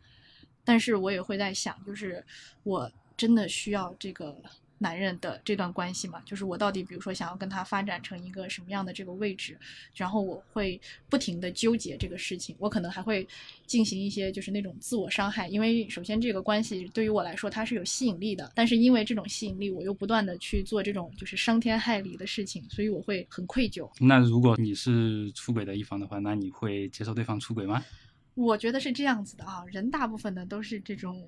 [0.64, 2.24] 但是我也会在想，就是
[2.64, 4.34] 我真的需要这个
[4.80, 6.22] 男人的这段关系嘛？
[6.26, 9.58] 就是我到底，比如说想要跟他发展成一个什么样的这个位置，
[9.94, 13.28] 然后我会不停的纠结这个事情，我可能还会
[13.68, 23.90] 进行一些就是那种自我伤害，因为首先这个关系对于我来说它是有吸引力的，但是因为这种吸引力，我又不断的去做这种就是伤天害理的事情，所以我会很愧疚。
[24.00, 27.84] 那如果你是出轨的一方的话，那你会接受对方出轨吗？
[28.36, 31.28] 我觉得是这样子的啊，人大部分呢都是这种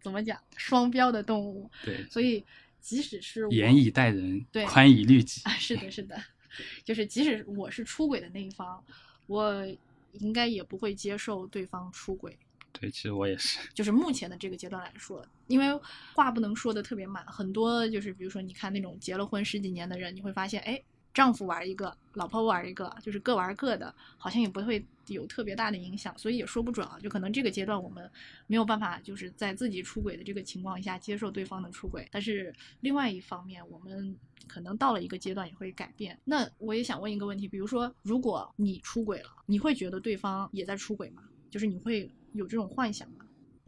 [0.00, 2.44] 怎么讲双标的动物，对，所以
[2.80, 5.52] 即使是严以待人，对宽以律己啊，。
[5.52, 6.16] 是的，是的，
[6.84, 8.82] 就是即使我是出轨的那一方，
[9.26, 9.66] 我
[10.12, 12.36] 应该也不会接受对方出轨。
[12.72, 13.58] 对，其实我也是。
[13.74, 15.66] 就是目前的这个阶段来说，因为
[16.14, 20.80] 话不能说的特别满，很多就是比如说你看那种结了婚十几年的人，你会发现，哎，
[21.18, 26.96] 丈夫玩一个，老婆玩一个，就是各玩各的，好像也不会有特别大的影响，所以也说不准啊。
[27.02, 28.08] 就可能这个阶段我们
[28.46, 36.16] 没有办法，就是在自己出轨的这个情况下接受对方的出轨，但是另外一方面，我们可能到了一个阶段也会改变。
[36.24, 41.24] 那我也想问一个问题，比如说，如果你出轨了，你会觉得对方也在出轨吗？
[41.50, 43.17] 就是你会有这种幻想吗？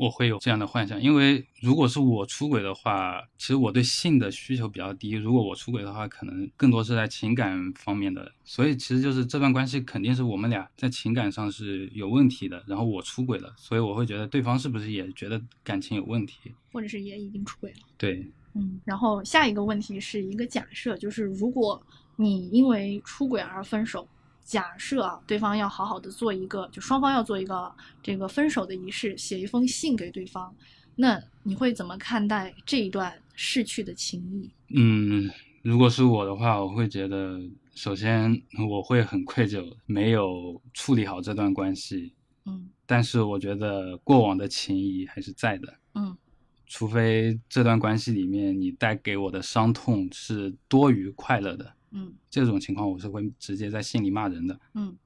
[0.00, 5.10] 我会有这样的幻想，因为如果是我出轨的话，其实我对性的需求比较低。
[5.10, 12.64] 如果我出轨的话，可能更多是在情感方面的，所以其实就是这段关系肯定是我们俩在情感上是有问题的。
[12.66, 16.50] 然后我出轨了，所以我会觉得对方是不是也觉得感情有问题？
[16.72, 17.80] 或者是也已经出轨了？
[17.98, 21.78] 对，嗯，然后下一个问题是一个假设，就是如果
[22.16, 24.08] 你因为出轨而分手，
[24.44, 27.72] 假设啊，对方要好好的做一个，就双方要做一个
[28.02, 30.54] 这个分手的仪式，写一封信给对方，
[30.96, 34.50] 那你会怎么看待这一段逝去的情谊？
[34.74, 35.30] 嗯，
[35.62, 37.40] 如果是我的话，我会觉得，
[37.74, 42.14] 首先我会很愧疚，没有处理好这段关系。
[42.46, 45.72] 嗯但是我觉得过往的情谊还是在的。
[45.94, 46.16] 嗯
[46.66, 54.58] 除非这段关系里面你带给我的伤痛是多于快乐的，嗯这种情况我是会直接在信里骂人的。
[54.74, 54.96] 嗯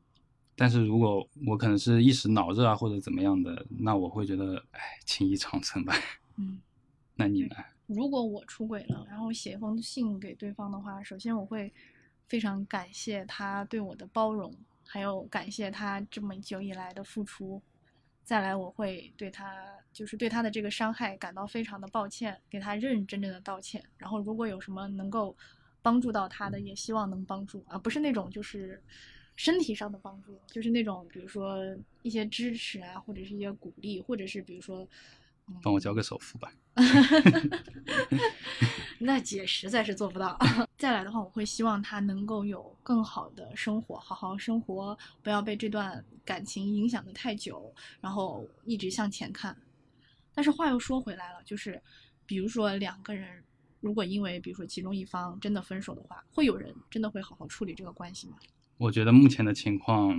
[0.56, 5.94] 但是如果我可能是一时脑热啊或者怎么样的，那我会觉得，哎，情谊长存吧。
[6.36, 6.60] 嗯。
[7.16, 7.56] 那你呢？
[7.86, 11.72] 如果我出轨了，然后写一封信给对方的话，首先我会
[12.28, 14.52] 非常感谢他对我的包容，
[14.86, 17.60] 还有感谢他这么久以来的付出。
[18.24, 19.54] 再来，我会对他
[19.92, 23.84] 就是对他的这个伤害感到非常的抱歉，给他认认真真的道歉。
[23.98, 25.36] 然后，如果有什么能够
[25.84, 28.82] 帮助到他的，也希望能帮助，而不是那种就是
[29.36, 31.58] 身体上的帮助，就是那种比如说
[32.00, 34.88] 一些支持啊，或者是一些鼓励，或者是比如说，
[35.46, 36.50] 嗯、帮我交个首付吧。
[39.00, 40.38] 那姐实在是做不到。
[40.78, 49.54] 再来的话，我会希望他能够有更好的生活，好好生活，不要被这段感情影响的太久，然后一直向前看。
[50.34, 51.78] 但是话又说回来了，就是
[52.24, 53.44] 比如说两个人，
[53.84, 58.36] 如果因为比如说其中一方真的分手的话，会有人真的会好好处理这个关系吗？
[58.78, 60.18] 我觉得目前的情况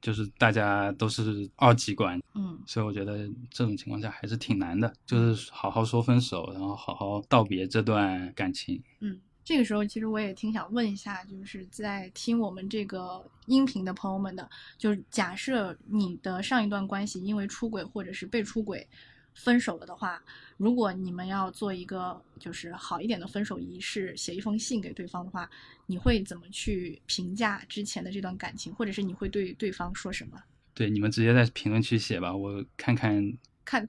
[0.00, 8.80] 就是大家都是二极管，嗯所以我觉得这种情况下还是挺难的，就是好好说分手，然后好好道别这段感情。
[9.00, 9.20] 嗯。
[9.42, 18.86] 这个时候，其实我也挺想问一下，就是在听我们这个音频的朋友们的，就是假设你的上一段关系因为出轨或者是被出轨
[19.34, 20.22] 分手了的话，
[20.56, 25.48] 如果你们要做一个就是好一点的分手仪式，写一封信给对方的话，
[25.86, 30.42] 你会怎么去评价之前的这段感情，或者是你会对对方说什么？
[30.74, 33.32] 对，你们直接在评论区写吧，我看看，
[33.64, 33.86] 看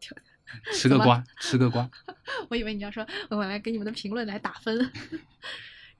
[0.73, 1.89] 吃个瓜，吃个瓜。
[2.49, 4.77] 我以为你要说，我来给你们的评论来打分。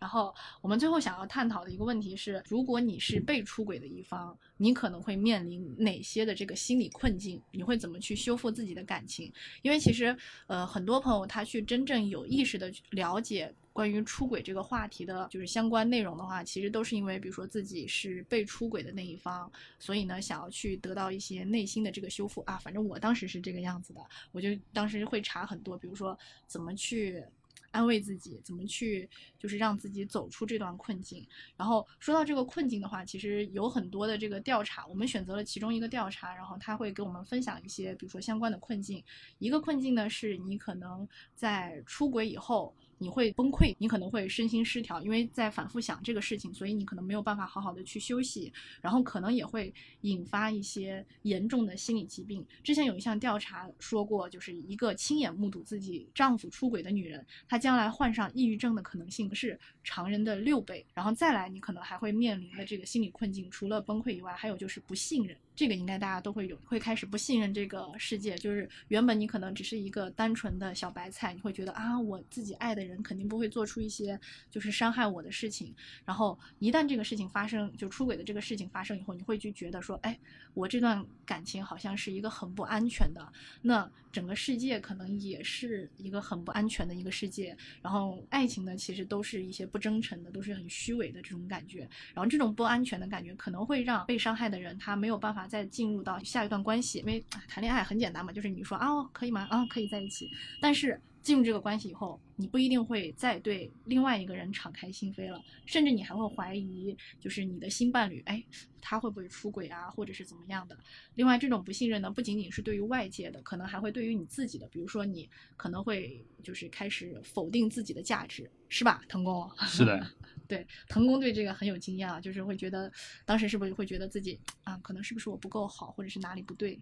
[0.01, 7.39] 然后我们最后想要探讨的一个问题是，如果你是被出轨的一方，你可能会面临哪些的这个心理困境？
[7.51, 9.31] 你会怎么去修复自己的感情？
[9.61, 22.57] 因为其实，呃，很多朋友他去真正有意识的了解关于出轨这个话题的，就是相关内容的话，其实都是因为，比如说自己是被出轨的那一方，所以呢，想要去得到一些内心的这个修复啊。
[22.57, 27.23] 反正我当时是这个样子的，我就当时会查很多，比如说怎么去。
[27.71, 31.27] 安慰自己，怎么去就是让自己走出这段困境。
[31.57, 39.03] 然后说到这个困境的话，其实有很多的这个调查，我们选择了其中一个调查，然后他会给我们分享一些，比如说相关的困境。
[39.39, 42.75] 一个困境呢，是你可能在出轨以后。
[43.01, 52.45] 你会崩溃，你可能会身心失调，因为在反复想这个事情，所以你可能没有办法好好的去休息，然后可能也会引发一些严重的心理疾病。
[52.63, 60.85] 之前有一项调查说过，就是一个亲眼目睹自己丈夫出轨的女人，她将来患上抑郁症的可能性是常人的六倍。
[60.93, 65.35] 然后再来，你可能还会面临的这个心理困境，除了崩溃以外，还有就是不信任。
[65.55, 68.35] 这个应该大家都会有，会开始不信任这个世界。
[68.35, 75.75] 就是原本你可能只是一个单纯的小白菜，你会觉得啊，我自己爱的人肯定不会做出一些就是伤害我的事情。
[76.05, 80.17] 然后一旦这个事情发生，就出轨的这个事情发生以后，你会去觉得说，哎，
[80.53, 87.55] 我这段感情好像是一个很不安全的，那整个世界可能也是一个很不安全的一个世界。
[87.81, 91.81] 然后爱情呢，其实都是一些不真诚的，都是很虚伪的这种感觉。
[92.13, 95.40] 然后这种不安全的感觉可能会让被伤害的人他没有办法。
[95.47, 99.47] 再进入到下一段关系，因为谈恋爱很简单嘛，就是你说啊可以吗？
[99.49, 108.43] 啊可以在一起，但是进入这个关系以后，你不一定会再对另外一个人敞开心扉了，甚至你还会怀疑，就是你的新伴侣，哎，
[108.81, 110.75] 他会不会出轨啊，或者是怎么样的？
[111.13, 119.47] 另外，这种不信任呢，不仅仅是对于外界的，可能还会对于你自己的，比如说你可能会就是开始否定自己的价值，是吧，腾工？
[119.67, 120.07] 是的。
[120.51, 122.91] 对，腾工对这个很有经验啊，就是会觉得
[123.23, 126.77] 当时是不是会觉得自己啊，可能是不是我不够好，或者是哪里不对？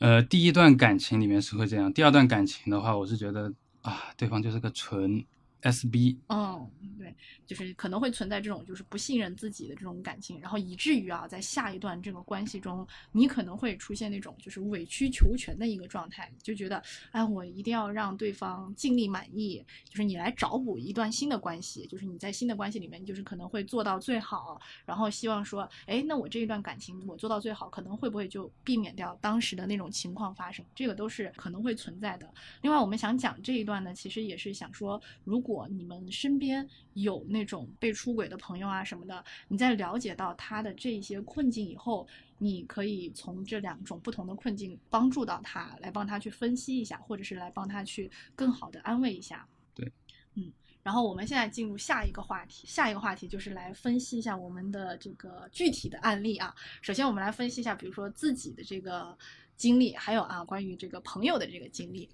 [0.00, 3.52] 呃，第一段感情里面是会这样，第二段感情的话，我是觉得
[3.82, 5.24] 啊，对方就是个纯
[5.62, 6.16] SB。
[6.28, 7.14] 嗯，对，
[7.46, 30.64] 就是可能会存在这种就是不信任自己的这种感情，然后以至于啊，在下一段这个关系中，你可能会出现那种就是委曲求全的一个状态，就觉得哎，我一定要让对方尽力满意，就是你来找补一段新的关系，就是你在新的关系里面，就是可能会做到最好，然后希望说，哎，那我这一段感情我做到最好，可能会不会就避免掉当时的那种情况发生？
[30.74, 32.32] 这个都是可能会存在的。
[32.62, 42.06] 另外，我们想讲这一段呢，其实也是想说，如果你们身边有那种被出轨的朋友啊什么的，你在了解到他的这些困境以后，
[42.38, 49.46] 你可以从这两种不同的困境帮助到他，来帮他去分析一下，或者是来帮他去更好的安慰一下。
[49.74, 49.92] 对，
[50.34, 50.52] 嗯。
[50.82, 56.54] 然后我们现在进入下一个话题，下一个话题就是来分析一下我们的这个具体的案例啊。
[56.80, 59.18] 首先，我们来分析一下，比如说自己的这个
[59.56, 62.08] 经历，还有啊关于这个朋友的这个经历。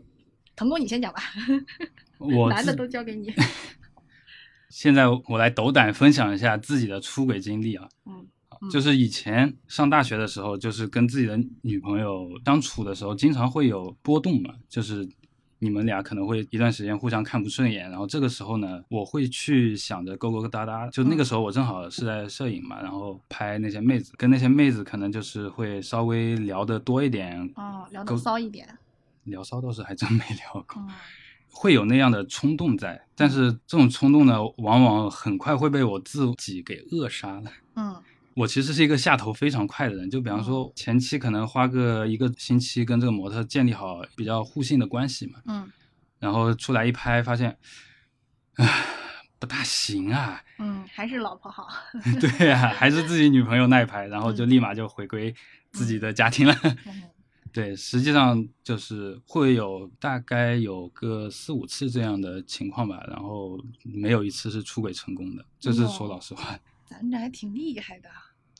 [0.54, 1.20] 腾哥，你先讲吧。
[2.18, 3.32] 我男的都交给你。
[4.70, 7.88] 现在我来斗胆分享一下自己的出轨经历啊。
[8.06, 8.26] 嗯，
[8.70, 14.54] 就是以前上大学的时候，就是跟自己的女朋友相处的时候，经常会有波动嘛。
[14.68, 15.06] 就是
[15.58, 20.88] 你们俩可能会一段时间互相看不顺眼，然后这个时候呢，我会去想着勾勾搭搭。
[20.90, 27.38] 就那个时候我正好是在摄影嘛，然后拍那些妹子，跟那些妹子可能就是会稍微聊得多一点。
[27.56, 28.66] 哦，聊得骚一点。
[29.24, 30.82] 聊骚倒是还真没聊过。
[30.82, 30.88] 嗯
[31.54, 37.52] 会有那样的冲动在，但是这种冲动呢，往往很快会被我自己给扼杀了。
[37.76, 37.94] 嗯，
[38.32, 45.70] 我其实是一个下头非常快的人，就比方说前期可能花个一个星期跟这个模特建立好比较互信的关系嘛，嗯
[46.18, 47.54] 然后出来一拍发现，
[48.54, 48.86] 唉，
[49.38, 51.68] 不大行啊，嗯，还是老婆好。
[52.18, 55.34] 对呀、还是自己女朋友那一拍，然后就立马就回归
[55.70, 56.56] 自己的家庭了。
[56.86, 57.02] 嗯
[57.52, 66.58] 对，实际上就是会有大概有个四五次这样的情况吧，然后没有一次是出轨成功的，这是说老实话。
[66.86, 68.08] 咱这还挺厉害的。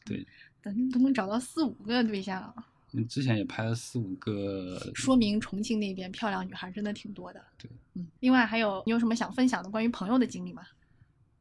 [0.05, 0.27] 对，
[0.63, 2.55] 咱都能找到四五个对象，
[2.93, 7.43] 嗯之前也拍了四五个，说明重庆那边漂亮女孩真的挺多的。
[7.57, 8.07] 对，嗯。
[8.21, 10.63] 另外还有，你有什么想分享的关于朋友的经历吗？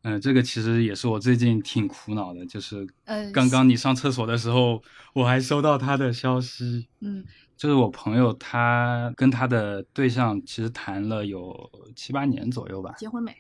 [0.04, 4.82] 嗯、这个其实也是我最近挺苦恼的，就是呃，刚刚你上厕所的时候，
[5.14, 7.24] 我还收到他的消息，嗯
[7.56, 13.36] 就是我朋友他跟他的对象其实谈了有七八年左右吧，结婚没？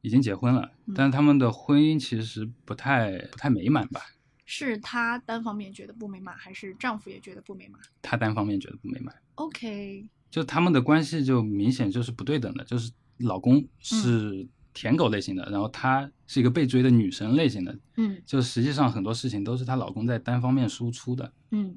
[0.00, 4.00] 已经结婚了，嗯但是他们的婚姻其实不太不太美满吧，
[4.46, 9.14] 是她单方面觉得不美满，还是丈夫也觉得不美满她单方面觉得不美满。
[9.34, 14.48] ？OK，就他们的关系就明显就是不对等的，就是老公是
[14.78, 21.32] 舔狗类型的，然后她是一个被追的女神类型的，嗯就实际上很多事情都是她老公在单方面输出的。
[21.50, 21.76] 嗯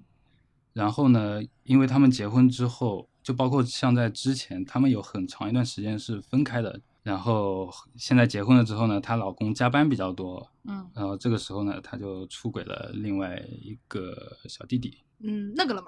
[0.73, 6.79] 然后呢，因为他们结婚之后，就包括像在之前，他们有很长一段时间是分开的。
[7.01, 15.87] 然后现在结婚了之后呢，她老公加班比较多，嗯然后这个时候呢，她就出轨了另外一个小弟弟，嗯，那个了嘛？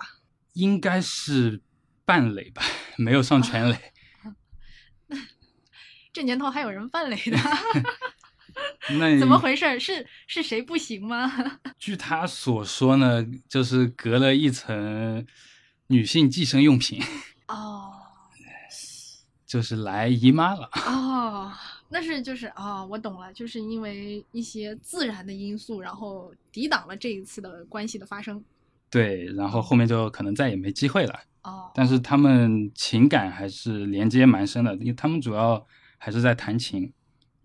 [0.54, 1.62] 应该是
[2.06, 2.64] 半垒吧，
[2.98, 3.78] 没有上全垒。
[6.14, 7.38] 这年头还有人犯雷的，
[9.00, 9.80] 那怎么回事儿？
[9.80, 11.50] 是是谁不行吗？
[11.80, 15.26] 据他所说呢，就是隔了一层
[15.88, 17.02] 女性计生用品，
[17.48, 17.90] 哦
[19.46, 20.68] 就是来姨妈了。
[20.88, 21.52] 哦，
[21.90, 28.44] 那是就是哦，我懂了，就是因为一些自然的因素，然后抵挡了这一次的关系的发生。
[28.90, 31.20] 对，然后后面就可能再也没机会了。
[31.44, 35.64] 哦，但是他们情感还是连接蛮深的，因为他们主要
[36.04, 36.92] 还是在弹琴。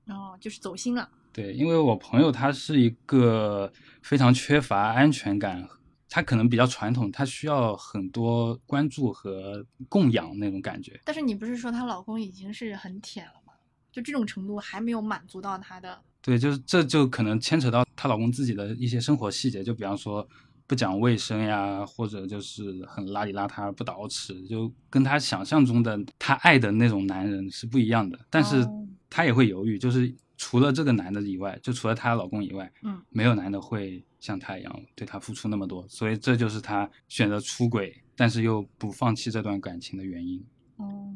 [0.07, 1.09] 哦，就是走心了。
[1.33, 5.65] 对，因为我朋友他是一个非常缺乏安全感，
[6.11, 11.01] 他可能比较传统，他需要很多关注和供养那种感觉。
[11.05, 13.53] 但是你不是说她老公已经是很舔了吗？
[13.93, 15.97] 就这种程度还没有满足到她的。
[16.21, 20.29] 对，就是这就可能牵扯到她老公自己的一些生活细节，就比方说
[20.69, 28.17] 不讲卫生呀，或者就是很邋里邋遢、不捯饬，就跟他想象中的他爱的那种男人是不一样的。
[28.29, 40.45] 但是哦她也会犹豫，就是除了这个男的以外，就除了她老公以外，嗯，没有男的会像她一样对她付出那么多，所以这就是她选择出轨，但是又不放弃这段感情的原因。
[40.77, 41.15] 哦，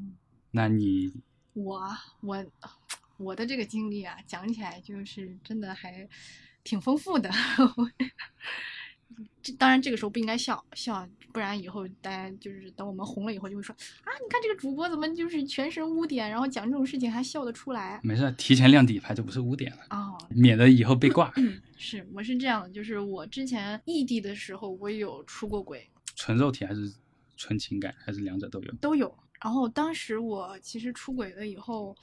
[0.50, 1.12] 那你
[1.52, 2.42] 我啊我
[3.18, 6.08] 我的这个经历啊，讲起来就是真的还
[6.64, 7.30] 挺丰富的。
[9.42, 20.16] 这当然这个时候不应该笑笑，不然以后大家就是等我们红了以后就会说啊，你看这个主播怎么就是全身污点，然后讲这种事情还笑得出来没事，提前亮底牌就不是污点了，哦。
[20.30, 21.32] 免得以后被挂。
[21.76, 26.92] 是，我是这样的，就是我之前异地的时候，我有出过轨，纯肉体还是
[27.36, 28.72] 纯情感，还是两者都有？
[28.80, 29.12] 都有。
[29.40, 31.96] 然后当时我其实出轨了以后，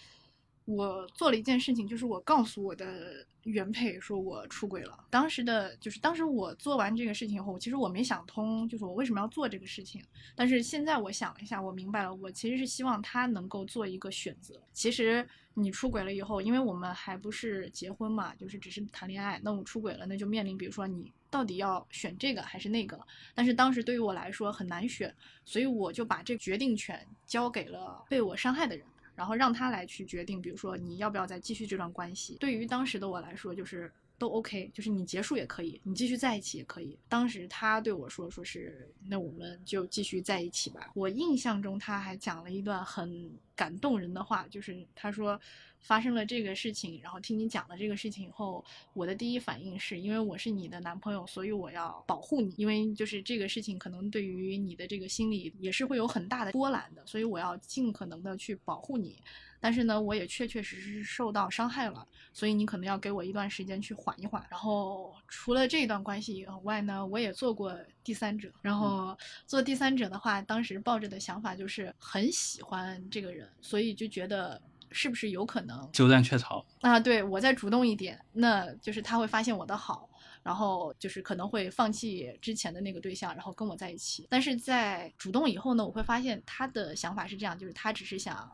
[0.65, 5.05] 我做了一件事情，就是我告诉我的原配说我出轨了。
[5.09, 10.01] 当时的就是当时我做完这个事情以后，其实我没想通，就是我为什么要做这个事情。
[10.35, 14.61] 但是现在我想了一下，我明白了，我其实是希望他能够做一个选择。
[14.71, 22.99] 其实你出轨了以后，因为我们还不是结婚嘛，就是只是谈恋爱，那我出轨了，那就面临比如说你到底要选这个还是那个。
[23.35, 28.85] 但是当时对于我来说很难选，所以我就把这决定权交给了被我伤害的人。
[29.19, 32.37] 然后让他来去决定，比如说你要不要再继续这段关系。
[32.39, 36.97] 对于当时的我来说，就是都 OK，就是你结束也可以，你继续在一起也可以。
[37.09, 40.91] 当时他对我说，说是那我们就继续在一起吧。
[40.95, 43.29] 我印象中他还讲了一段很
[43.59, 45.37] 感动人的话，就是他说
[45.81, 59.21] 发生了这个事情，然后听你讲了这个事情以后，我的第一反应是因为我是你的男朋友，所以我要保护你，因为就是这个事情可能对于你的这个心理也是会有很大的波澜的，所以我要尽可能的去保护你。
[59.61, 64.41] 但是呢，我也确确实实受到伤害了，所以你可能要给我一段时间去缓一缓。
[64.49, 67.77] 然后除了这段关系以外呢，我也做过
[68.09, 68.51] 第三者。
[68.59, 76.65] 然后做第三者的话，当时抱着的想法就是很喜欢这个人，所以就觉得是不是有可能鸠占鹊巢。
[76.81, 76.99] 啊？
[76.99, 80.09] 对我再主动一点，那就是他会发现我的好。
[80.41, 84.25] 然后就是可能会放弃之前的那个对象，然后跟我在一起。
[84.29, 88.49] 但是在主动以后呢，我会发现他的想法是这样，就是他只是想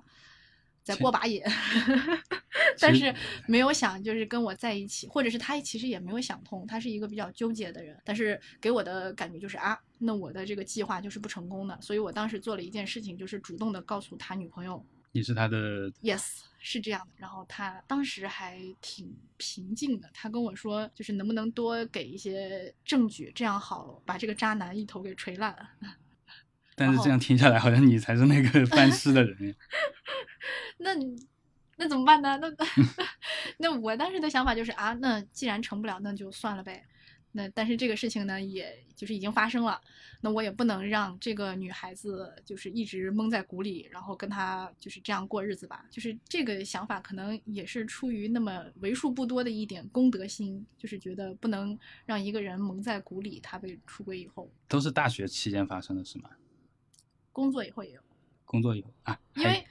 [0.85, 1.41] 在过把瘾，
[2.79, 3.13] 但是
[3.47, 25.55] 没有想就是跟我在一起，或者是他其实也没有想通，他是一个比较纠结的人，但是给我的感觉就是啊，那我的这个计划就是不成功的，所以我当时做了一件事情，就是主动的告诉他女朋友，你是他的，yes，是这样的，然后他当时还挺平静的，他跟我说，就是能不能多给一些证据，这样好把这个渣男一头给锤烂。
[26.75, 29.55] 但是这样听下来，好像你才是那个办事的人。
[30.77, 30.91] 那
[31.77, 32.37] 那怎么办呢？
[32.37, 32.51] 那
[33.57, 36.83] 那我当时的想法就是啊，那既然成不了，那就算了呗。
[37.31, 39.81] 那但是这个事情呢，也就是已经发生了，
[40.21, 45.85] 那我也不能让这个女孩子就是一直蒙在鼓里，然后跟她就是这样过日子吧。
[45.91, 53.41] 就是这个想法可能也是出于那么为数不多的一点公德心，就是觉得不能让一个人蒙在鼓里。
[53.41, 56.29] 他被出轨以后，都是大学期间发生的是吗？
[57.35, 58.01] 工作以后也有，
[58.45, 59.61] 工作以后啊，因为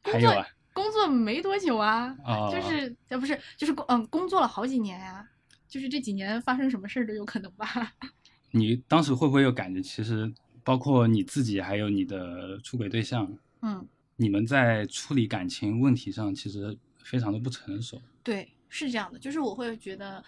[0.00, 2.16] 工作啊，工作没多久啊，
[2.48, 5.28] 就是呃不是就是工嗯工作了好几年呀，
[5.66, 7.92] 就是这几年发生什么事儿都有可能吧。
[8.52, 9.82] 你当时会不会有感觉？
[9.82, 18.00] 其实包括你自己还有你的出轨对象，嗯，你们在处理感情问题上其实非常的不成熟。
[18.22, 20.22] 对，是这样的，就是我会觉得，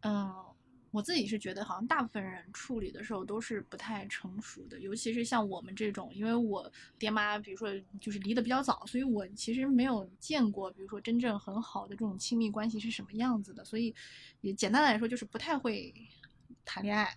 [0.00, 0.34] 嗯。
[0.92, 7.68] 我自己是觉得，好像大部分人处理的时候都是不太成熟的，尤其是像我们这种，因为我爹妈，比如说
[8.00, 13.94] 就是离得比较早，所以我其实没有见过，比如说真正很好的这种亲密关系是什么样子的，所以
[14.42, 15.92] 也简单来说就是不太会
[16.64, 17.16] 谈恋爱。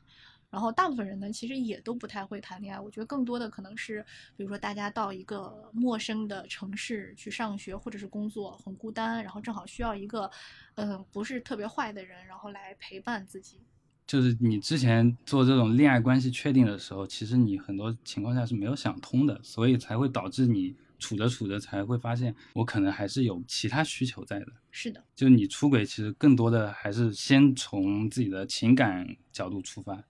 [0.55, 2.79] 然后大部分人呢，其实也都不太会谈恋爱。
[2.79, 4.01] 我觉得更多的可能是，
[4.37, 10.31] 比如说大家到一个陌生的城市去上学或者是工作，很孤单，然后正好需要一个，
[10.75, 13.59] 嗯，不是特别坏的人，然后来陪伴自己。
[14.07, 24.47] 就是你之前做这种恋爱关系确定的时候，其实你很多情况下是没有想通的，所以才会导致你处着处着才会发现，我可能还是有其他需求在的。
[24.71, 30.01] 是的，就你出轨，其实更多的还是先从自己的情感角度出发。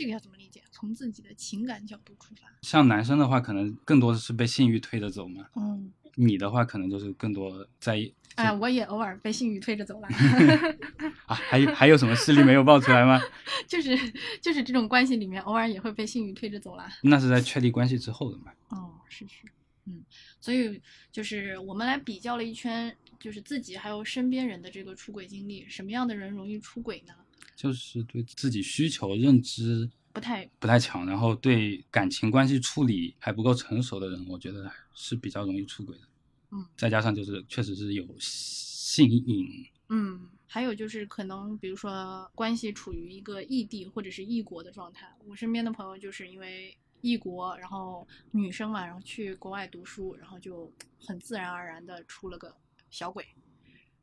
[0.00, 0.62] 这个要怎么理解？
[0.70, 5.46] 从自己的情感角度出发，像男生的话，可能更多的是被性欲推着走嘛。
[5.56, 8.14] 嗯，你的话，可能就是更多在意。
[8.36, 10.08] 哎，我也偶尔被性欲推着走了。
[11.28, 13.20] 啊，还有还有什么事例没有爆出来吗？
[13.68, 13.94] 就是
[14.40, 16.88] 就是这种关系里面，偶尔也会被性欲推着走了。
[17.02, 18.50] 那是在确立关系之后的嘛？
[18.70, 19.44] 哦，是是，
[19.84, 20.02] 嗯，
[20.40, 20.80] 所以
[21.12, 27.12] 就是我们来比较了一圈，就是自己还有身边人的这个出轨经历，什么样的人容易出轨呢？
[27.60, 36.02] 就是对自己需求认知不太不太强，然后对感情关系处理还不够成熟的人，我觉得是比较容易出轨的。
[36.52, 39.66] 嗯，再加上就是确实是有性瘾。
[39.90, 52.56] 嗯，还有就是可能比如说关系处于一个异地或者是异国的状态，我身边的朋友就是因为异国，然后女生嘛，然后去国外读书，然后就很自然而然的出了个
[52.88, 53.26] 小轨。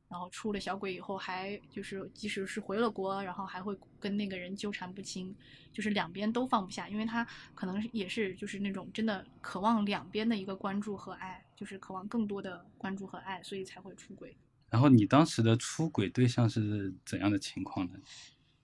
[0.10, 5.36] 然后出了小鬼以后，还就是即使是回了国，然后还会跟那个人纠缠不清，
[5.74, 14.34] 就是两边都放不下，因为他可能也是就是那种真的渴望两边的一个关注和爱，就是渴望更多的关注和爱，所以才会出轨。
[14.70, 17.99] 然后你当时的出轨对象是怎样的情况呢？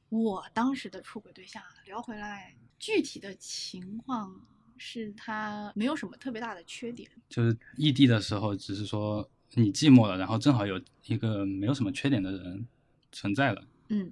[0.07, 4.33] 我当时的出轨对象聊回来，具体的情况
[4.77, 9.29] 是他没有什么特别大的缺点，就是异地的时候，只是说。
[9.55, 12.67] 你寂寞了，然后正好有一个没有什么缺点的人
[13.11, 14.11] 存在了，嗯，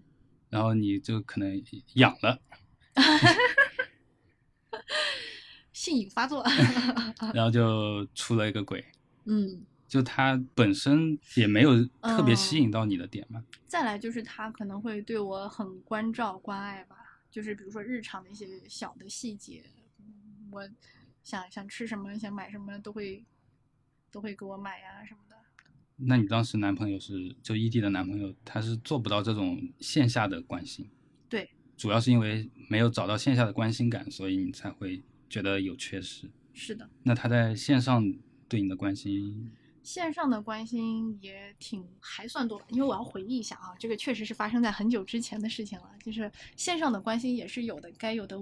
[0.49, 1.63] 然后你就可能
[1.93, 2.39] 痒了，
[5.73, 6.45] 性瘾发作，
[7.33, 8.85] 然后就出了一个轨，
[9.25, 13.43] 嗯，就他本身也没有特别吸引到你的点嘛。
[13.65, 19.63] 再来就是他可能会对我很关照关爱吧，就是比如说日常的一些小的细节，
[20.51, 20.69] 我
[21.23, 23.25] 想想吃什么想买什么都会
[24.11, 25.21] 都会给我买呀什么。
[26.03, 30.89] 那你当时男朋友是就异地的男朋友，他是做不到这种线下的关心，
[31.29, 36.29] 对，主要是因为没有找到线下的关心感，所以你才会觉得有缺失。
[36.53, 36.89] 是的。
[37.03, 38.11] 那他在线上
[38.49, 39.51] 对你的关心，
[39.83, 45.89] 线上的关心也挺还算多，因为我要回忆一下啊，这个确实是发生在很久之前的事情了。
[46.03, 48.37] 就是线上的关心也是有的，该有的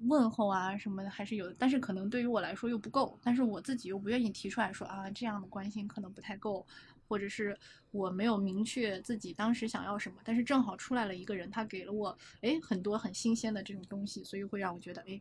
[0.00, 6.64] 问候啊什么的还是有的，但是可能对于我来说又不够，但是我自己又不愿意提出来说啊，这样的关心可能不太够。
[7.08, 7.58] 或者是
[7.90, 15.20] 我没有明确自己当时想要什么，但是正好出来了一个人，他给了我哎很多很新鲜的这种东西，所以会让我觉得哎，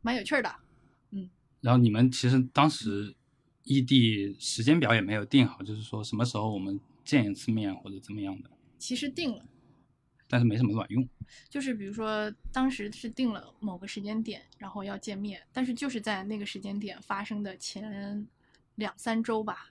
[0.00, 0.54] 蛮有趣的，
[1.10, 1.28] 嗯。
[1.60, 3.14] 然后你们其实当时
[3.64, 8.50] 异地时间表也没有定好，就是说什么时候我们见一次面或者怎么样的。
[8.78, 9.44] 其实定了，
[10.26, 11.06] 但是没什么卵用。
[11.48, 18.26] 就是比如说当时是定了某个时间点，然后要见面，但是就是在那个时间点发生的前
[18.76, 19.69] 两三周吧。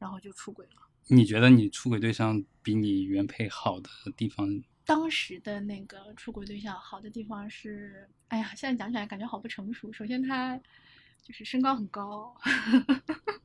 [0.00, 0.72] 然后就出轨了。
[1.06, 4.62] 你觉得你出轨对象比你原配好的地方？
[4.84, 9.92] 当时的那个出轨对象好的地方是，哎呀，现在讲起来感觉好不成熟。
[9.92, 10.56] 首先他
[11.22, 12.34] 就是身高很高，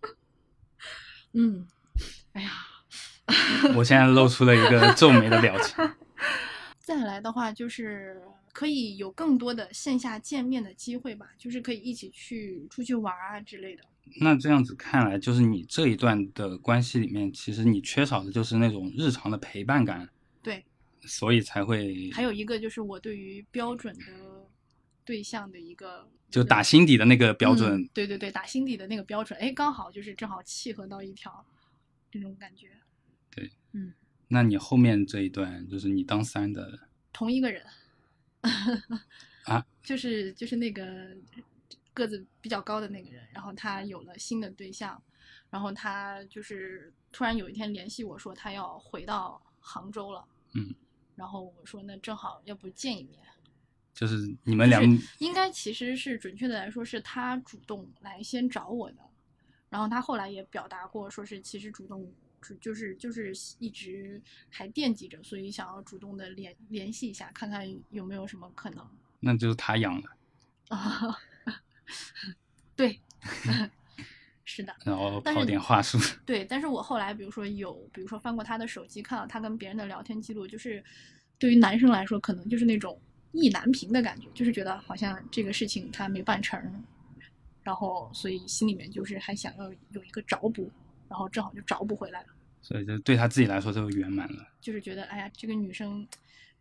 [1.34, 1.68] 嗯，
[2.34, 2.52] 哎呀，
[3.76, 5.76] 我现在露出了一个皱眉的表情。
[6.80, 8.22] 再来的话就是
[8.54, 13.84] 可以有更多的线下见面的机会吧，就是可以一起去出去玩啊之类的。
[14.22, 20.10] 那这样子看来，就是你这一段的关系里面，其实你缺少的就是那种日常的陪伴感。
[20.42, 20.64] 对，
[21.02, 22.10] 所以才会。
[22.12, 24.48] 还有一个就是我对于标准的
[25.04, 27.82] 对象的一个，就打心底的那个标准。
[27.82, 31.46] 嗯对对对，打心底的那个标准，哎，刚好就是正好契合到一条，
[32.10, 32.70] 这种感觉。
[33.30, 33.94] 对，嗯，
[34.30, 36.80] 那你后面这一段就是你当三的
[37.12, 37.62] 同一个人
[39.46, 41.16] 啊，就是就是那个
[41.96, 45.02] 个子比较高的那个人，然后他有了新的对象，
[45.50, 50.24] 然后他就是突然有一天联系我说他要回到杭州了，
[50.54, 50.76] 嗯，
[51.16, 53.20] 然后我说那正好要不见一面，
[53.94, 58.98] 就是你们两就是应该其实是准确的来说是他主动来先找我的，
[59.70, 68.86] 然后他后来也表达过说是其实主动主就是就是一直还惦记着，所以想要主动的联联系一下，看看有没有什么可能。
[69.20, 70.10] 那就是他养的，
[70.68, 71.18] 啊，
[72.76, 73.00] 对，
[74.44, 74.76] 是的。
[74.86, 75.98] 然后跑点话术。
[76.26, 80.84] 对，但是我后来比如说有，比如说翻过他的手机，看到他跟别人的聊天记录，就是
[81.40, 83.00] 对于男生来说，可能就是那种
[83.32, 86.60] 意难平的感觉，就是觉得好像这个事情他没办成，
[87.64, 90.72] 然后所以心里面就是还想要有一个找补，
[91.10, 92.28] 然后正好就找补回来了，
[92.62, 94.48] 所以就对他自己来说就圆满了。
[94.62, 96.08] 就是觉得哎呀，这个女生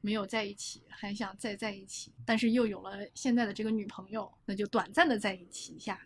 [0.05, 5.99] 没有在一起，还想再在一起，但是又有了现在的这个女朋友，那就短暂的在一起一下。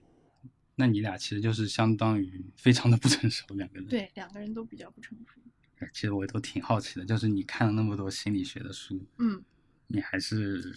[0.76, 5.40] 那你俩其实就是相当于非常的不成熟两个人。，对，两个人都比较不成熟。
[5.92, 9.42] 其实我都挺好奇的，就是你看了那么多心理学的书，嗯。
[9.88, 10.72] 你还是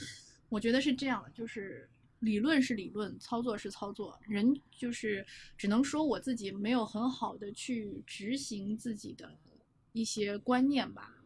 [0.49, 1.87] 我觉得是这样的，就是
[2.21, 5.23] 理论是理论，操作是操作，人就是
[5.55, 9.37] 只能说我自己没有很好的去执行自己的
[9.91, 11.20] 一些观念吧。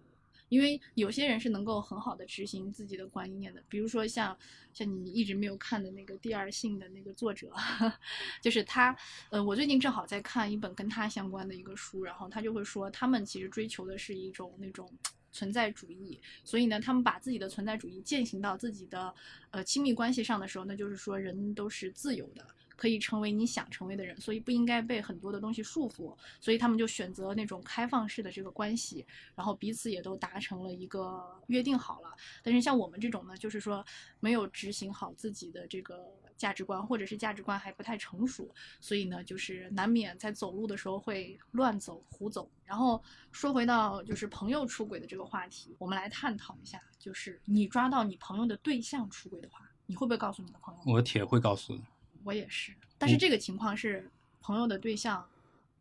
[0.49, 4.37] 因为有些人是能够很好的执行自己的观念的，比如说像
[4.73, 7.51] 像你一直没有看的那个《第二性》的那个作者，
[8.41, 8.95] 就是他，
[9.29, 14.91] 呃，我最近正好在看一本跟他相关的一个书，然后他就会说，他们其实追求的是一种那种
[15.31, 19.13] 存在主义，所以呢，他们把自己的存在主义践行到自己的
[19.51, 22.45] 呃亲密关系上的时候，那就是说人都是自由的，
[22.75, 29.05] 可以成为你想成为的人，所以不应该被很多的东西束缚，所以他们就选择那种开放式的这个关系，
[29.35, 32.15] 然后彼此也都达成了一个约定好了。
[32.43, 33.85] 但是像我们这种呢，就是说
[34.19, 38.49] 没有执行好自己的这个价值观，或者是价值观还不太成熟，
[38.79, 42.49] 所以呢，就是难免在走路的时候会乱走、胡走。
[42.65, 43.01] 然后
[43.31, 50.93] 说回到就是朋友出轨的这个话题，我们来探讨一下，就是你抓到你朋友的对象出轨的话，你会不会告诉你的朋友？
[50.93, 51.81] 我铁会告诉的。
[52.25, 54.09] 我也是，但是这个情况是
[54.41, 55.25] 朋友的对象，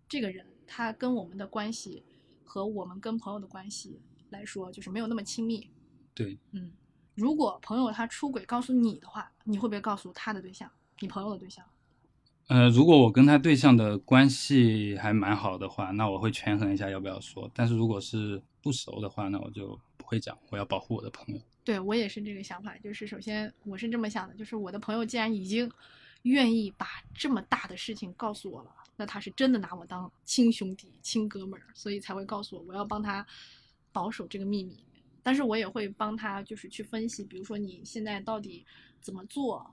[0.06, 2.04] 这个人他跟我们的关系
[2.44, 5.68] 和我们跟朋友的关系来说，就是没有那么亲密。
[6.12, 6.70] 对，嗯，
[7.14, 10.70] 如果朋友他出轨告诉你的话，你会不会告诉他的对象，
[11.00, 11.64] 你朋友的对象？
[12.48, 17.50] 呃，如果我跟他对象的关系还蛮好的话，那我会权衡一下要不要说。
[17.54, 21.40] 但是如果是不熟的话，那我就不会讲，我要保护我的朋友。
[21.64, 25.70] 对我也是这个想法，就是首先我是这么想的，就是我的朋友既然已经
[26.24, 33.26] 愿意把这么大的事情告诉我了，那他是真的拿我当亲兄弟、亲哥们儿，所以才会告诉我，我要帮他
[33.92, 34.84] 保守这个秘密。
[35.22, 38.64] 但是我也会帮他，就是去分析，比如说你现在到底
[39.00, 39.70] 怎么做，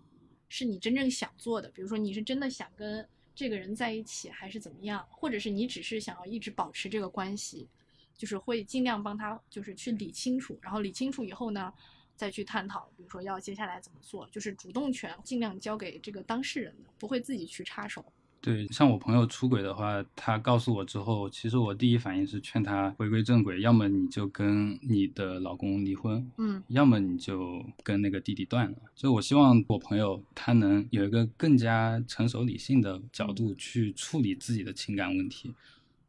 [0.47, 7.67] 是你真正想做的，比如说你是真的想跟这个人在一起，还是怎么样，或者是你只是想要一直保持这个关系，
[8.15, 11.73] 就是会尽量帮他，就是去理清楚，然后理清楚以后呢，
[12.21, 18.05] 再去探讨，比如说要接下来怎么做，就是主动权尽量交给这个当事人的，不会自己去插手。
[18.39, 28.77] 对，像我朋友出轨的话，他告诉我之后，其实我第一反应是劝他回归正轨，要么你就跟你的老公离婚，嗯要么你就跟那个弟弟断了。
[28.95, 35.55] 就我希望我朋友他能有一个更加成熟理性的角度去处理自己的情感问题，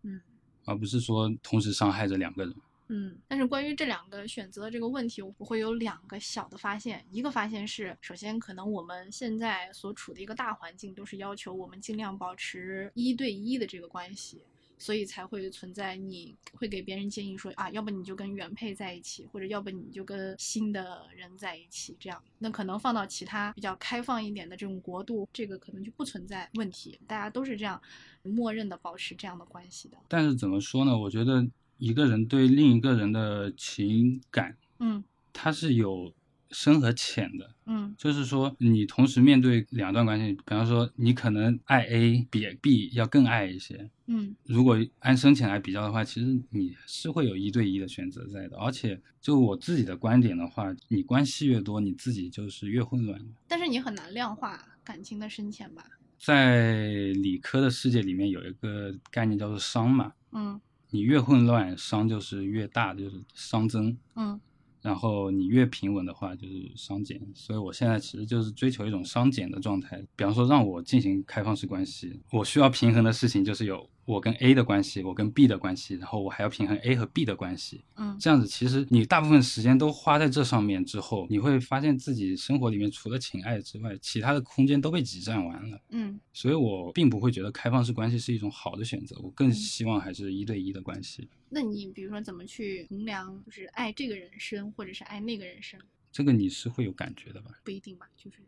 [0.03, 0.21] 嗯
[0.67, 2.55] 而不是说同时伤害着两个人。
[2.93, 3.19] 嗯。
[3.27, 7.05] 但是关于这两个选择这个问题，我会有两个小的发现。
[7.11, 14.43] 一个发现是，首先可能我们现在所处的一个大环境都是要求我们尽量保持一对一的这个关系。
[14.79, 22.21] 所以才会存在你会给别人建议说啊，要不你就跟原配在一起，或者要不你就跟新的人在一起，这样。
[22.41, 27.81] 那可能放到其他比较开放一点的这种国度，这个可能就不存在问题，大家都是这样
[28.25, 29.97] 默认的保持这样的关系的。
[30.09, 30.99] 但是怎么说呢？
[30.99, 31.47] 我觉得
[31.83, 35.03] 一个人对另一个人的情感，嗯
[35.33, 36.15] 它是有
[36.53, 37.51] 深和浅的。
[37.67, 43.91] 嗯就是说，你同时面对两段关系，比方说，你可能爱 A 比 B 要更爱一些。
[44.07, 48.57] 嗯如果按深浅来比较的话，其实你是会有一对一的选择在的。
[48.59, 53.21] 而且，就我自己的观点的话，你关系越多，你自己就是越混乱。
[53.49, 55.85] 但是你很难量化感情的深浅吧？
[56.21, 60.61] 在理科的世界里面，有一个概念叫做熵嘛，嗯
[60.93, 63.99] 你越混乱，熵就是越大，就是熵增。
[64.15, 64.41] 嗯
[64.83, 67.21] 然后你越平稳的话，就是熵减。
[67.35, 70.05] 所以我现在其实就是追求一种熵减的状态。
[70.17, 77.85] 比方说，让我进行开放式关系，我需要平衡的事情就是有我跟 A 的关系，我跟 B 的关系，然后我还要平衡 A 和 B 的关系。
[77.97, 85.81] 嗯这样子，其实你大部分时间都花在这上面之后，你会发现自己生活里面除了情爱之外，其他的空间都被挤占完了。
[85.91, 91.29] 嗯所以我并不会觉得开放式关系是一种好的选择，我更嗯希望还是一对一的关系。
[91.49, 95.79] 那你比如说怎么去衡量，就是爱这个人深，或者是爱那个人深，
[96.11, 97.51] 这个你是会有感觉的吧？
[97.63, 98.09] 不一定吧？
[98.17, 98.39] 就是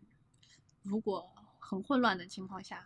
[0.83, 1.25] 如果
[1.59, 2.85] 很混乱的情况下，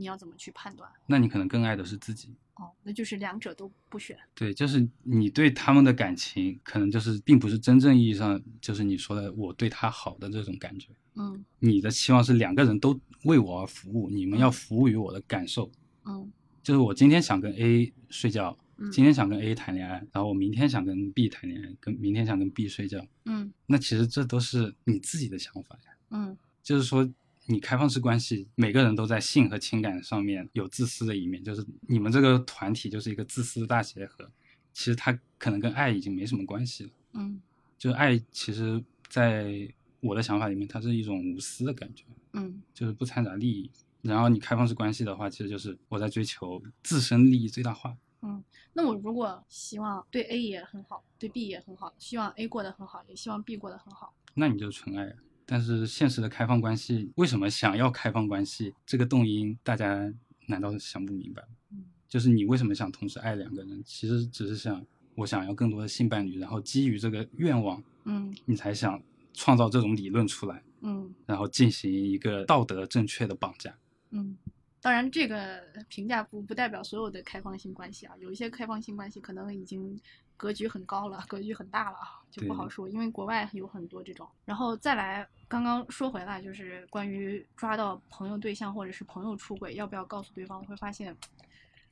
[0.00, 0.90] 你要怎么去判断？
[1.06, 2.34] 那你可能更爱的是自己。
[2.54, 4.18] 哦，那就是两者都不选。
[4.34, 10.88] 对，就是你对他们的感情，可能就是并不是真正意义上就是你说的我对他好的这种感觉。
[11.16, 15.70] 嗯你的期望是两个人都为我而服务，你们要服务于我的感受。
[16.06, 16.32] 嗯
[16.62, 25.92] 就是我今天想跟 A 睡觉，嗯今天想跟 A 谈恋爱，然后我明天想跟 B 谈恋爱，跟明天想跟 B 睡觉，嗯那其实这都是你自己的想法呀。
[26.10, 27.08] 嗯就是说，
[27.50, 34.30] 你开放式关系，每个人都在性和情感上面有自私的一面，就是你们这个团体就是一个自私的大协和。
[34.72, 36.90] 其实它可能跟爱已经没什么关系了。
[37.14, 37.42] 嗯
[37.76, 43.68] 就是爱，其实在我的想法里面，它是一种无私的感觉，嗯就是不掺杂利益。
[44.02, 47.96] 然后你开放式关系的话，其实就是我在追求自身利益最大化。
[48.22, 48.42] 嗯。
[48.72, 54.14] 那我如果希望对 A 也很好，对 B 也很好，希望 A 过得很好，也希望 B 过得很好。
[54.34, 55.16] 那你就是纯爱啊。
[55.50, 58.72] 但是现实的开放关系，为什么想要开放关系？
[58.86, 60.14] 这个动因，大家
[60.46, 61.48] 难道想不明白吗？
[61.72, 63.82] 嗯就是你为什么想同时爱两个人？
[63.84, 64.86] 其实只是想，
[65.16, 73.76] 我想要更多的性伴侣，然后基于这个愿望，嗯你才想创造这种理论出来，嗯然后进行一个道德正确的绑架。
[74.10, 74.36] 嗯。
[74.82, 80.00] 当然，这个评价不不代表所有的开放性关系啊，有一些开放性关系可能已经
[80.40, 84.26] 格局很高了，格局很大了啊，就不好说，因为国外有很多这种。
[84.46, 90.64] 然后再来，刚刚说回来，就是关于抓到朋友对象或者是朋友出轨，要不要告诉对方？
[90.64, 91.14] 会发现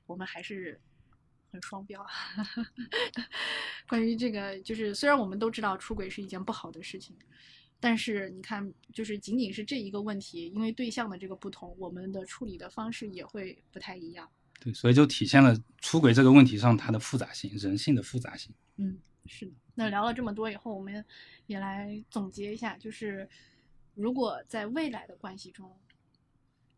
[0.06, 0.80] 我们还是
[1.52, 2.08] 很双标啊。
[3.86, 7.14] 关于这个，就是虽然我们都知道出轨是一件不好的事情，
[7.78, 14.26] 但是你看，就是仅仅是这一个问题，因为对象的这个不同，我们的处理的方式也会不太一样。
[14.60, 18.52] 对，所以就体现了出轨这个问题上它的复杂性，人性的复杂性。
[18.76, 19.52] 嗯，是的。
[19.74, 21.04] 那聊了这么多以后，我们
[21.46, 23.28] 也来总结一下，就是
[23.94, 25.70] 如果在未来的关系中，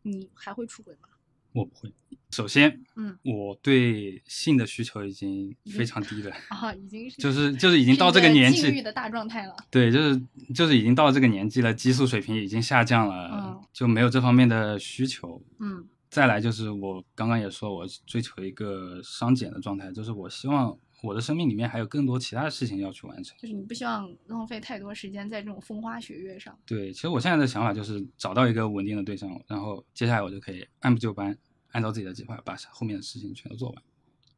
[0.03, 1.09] 你还会出轨吗？
[1.53, 1.91] 我不会。
[2.29, 9.55] 首先，嗯，我对性的需求已经非常低了， 啊，已经是就是就是已已经到这个年纪，禁欲的大状态了。
[9.69, 10.21] 对，就是
[10.55, 15.41] 就是已经到这个年纪了，激素水平已经下降了，嗯就没有这方面的需求。
[15.59, 23.35] 嗯再来就是我刚刚也说，我追求一个商减的状态，就是我希望我的生命里面还有更多其他的事情要去完成。
[23.39, 26.59] 就是你不希望浪费太多时间在这种风花雪月上。
[26.65, 31.35] 对，其实我现在的想法就是找到一个稳定的对象，然后接下来我就可以按部就班，
[31.71, 33.83] 按照自己的计划把后面的事情全都做完。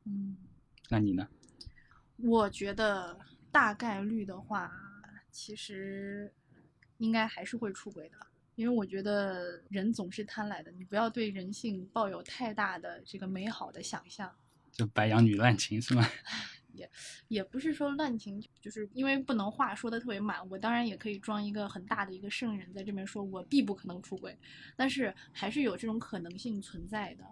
[0.05, 0.37] 嗯，
[0.89, 1.27] 那你呢？
[2.17, 3.17] 我觉得
[3.51, 4.71] 大概率的话，
[5.31, 6.31] 其实
[6.99, 8.15] 应该还是会出轨的，
[8.55, 14.31] 因为我觉得人总是贪婪的，你不要对人性抱有太大的这个美好的想象。
[14.71, 16.03] 就白羊女滥情是吗？
[16.73, 16.89] 也
[17.27, 20.49] 也不是说滥情，就是因为不能话说的特别满。
[20.49, 24.35] 我当然也可以装一个很大的一个圣人在这边说，我必不可能出轨，
[24.75, 27.23] 但是还是有这种可能性存在的，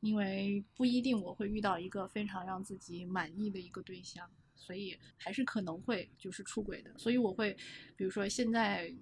[0.00, 6.90] 因为不一定我会遇到一个非常让自己满意的一个对象，所以还是可能会就是出轨的。
[6.98, 7.56] 所以我会，
[7.96, 8.92] 比如说现在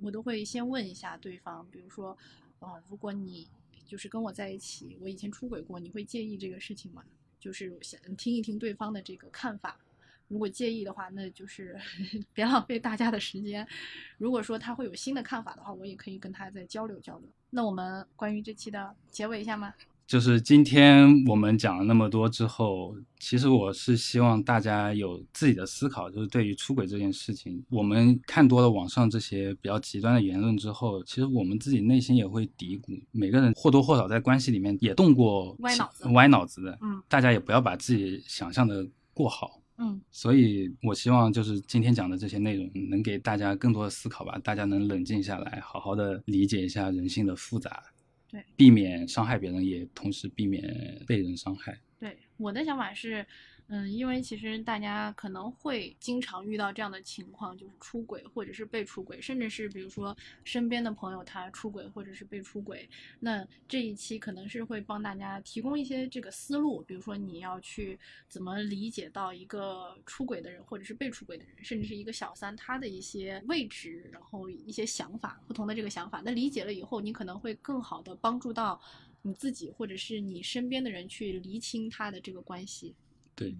[0.00, 2.16] 我都会先问一下对方，比如说，
[2.60, 3.48] 啊、如果你
[3.86, 7.04] 就是跟我在一起，我以前出轨过，你会介意这个事情吗？
[7.38, 9.78] 就是想听一听对方的这个看法。
[10.28, 11.78] 如果介意的话，那就是
[12.32, 13.66] 别浪费大家的时间。
[14.16, 17.28] 如果说他会有新的看法的话，我也可以跟他再交流交流。
[17.50, 19.74] 那我们关于这期的结尾一下吗？
[20.06, 39.60] 就是今天我们讲了那么多之后，其实我是希望大家有自己的思考，就是对于出轨这件事情，我们看多了网上这些比较极端的言论之后，其实我们自己内心也会嘀咕，每个人或多或少在关系里面也动过歪脑子歪脑子的，嗯大家也不要把自己想象的过好。
[39.76, 47.82] 嗯所以，我希望就是今天讲的这些内容，能给大家更多的思考吧，大家能冷静下来，好好的理解一下人性的复杂，
[48.34, 50.60] 对，避免伤害别人，也同时避免
[51.06, 51.78] 被人伤害。
[52.00, 53.24] 对，我的想法是，
[53.68, 62.86] 嗯，因为其实大家可能会经常遇到这样的情况，就是出轨或者是被出轨，甚至是比如说身边的朋友他出轨或者是被出轨。
[63.18, 67.98] 那这一期可能是会帮大家提供一些这个思路，比如说你要去
[68.28, 76.20] 怎么理解到一个出轨的人或者是被出轨的人，甚至是一个小三他的一些位置，然后一些想法，不同的这个想法。
[76.22, 78.78] 那理解了以后，你可能会更好的帮助到。
[79.26, 82.94] 你自己或者是你身边的人去厘清他的这个关系。
[83.34, 83.56] 对，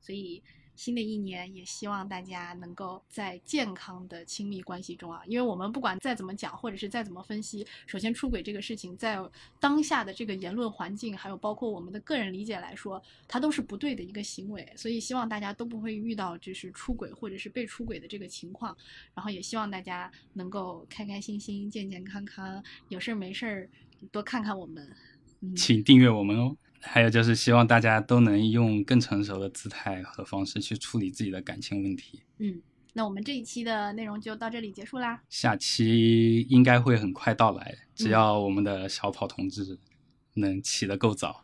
[0.00, 0.42] 所以
[0.74, 9.18] 新的一年也希望大家能够在健康的亲密关系中啊，因为我们不管再怎么讲，或者是再怎么分析，首先出轨这个事情在
[9.58, 14.70] 当下的这个言论环境，还有包括我们的个人理解来说，它都是不对的一个行为。
[14.76, 18.76] 所以希望大家都不会遇到就是出轨或者是被出轨的这个情况，
[19.14, 23.70] 然后也希望大家能够开开心心、健健康康，有事儿没事儿
[24.12, 24.94] 多看看我们。
[25.40, 26.54] 嗯，请订阅我们哦。
[26.80, 32.22] 还有就是希望大家都能用更成熟的姿态和方式去处理自己的感情问题。
[32.38, 32.60] 嗯，
[32.92, 35.20] 那我们这一期的内容就到这里结束啦。
[35.28, 39.78] 下期应该会很快到来，只嗯要我们的小跑同志
[40.34, 41.42] 能起得够早。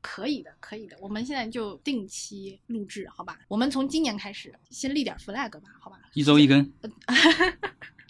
[0.00, 0.96] 可以的，可以的。
[1.00, 3.38] 我们现在就定期录制，好吧？
[3.46, 5.96] 我们从今年开始先立点 flag 吧，好吧？
[6.12, 6.68] 一周一更，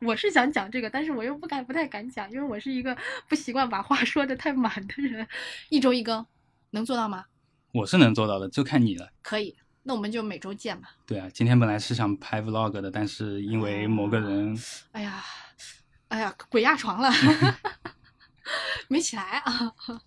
[0.00, 2.96] 我是想讲这个，但是我又不敢，不太敢讲，因为我是一个
[3.28, 5.26] 不习惯把话 说的太满的人。
[5.68, 6.24] 一周一更，
[6.70, 7.24] 能做到吗？
[7.72, 9.10] 我是能做到的，就看你了。
[9.22, 10.90] 可以，那我们就每周见吧。
[11.06, 14.58] 对啊，今天本来是想拍 vlog 的，但是因为某个人，
[14.92, 15.22] 哎呀，
[16.08, 17.10] 哎呀，鬼压床了，
[18.88, 19.72] 没起来啊。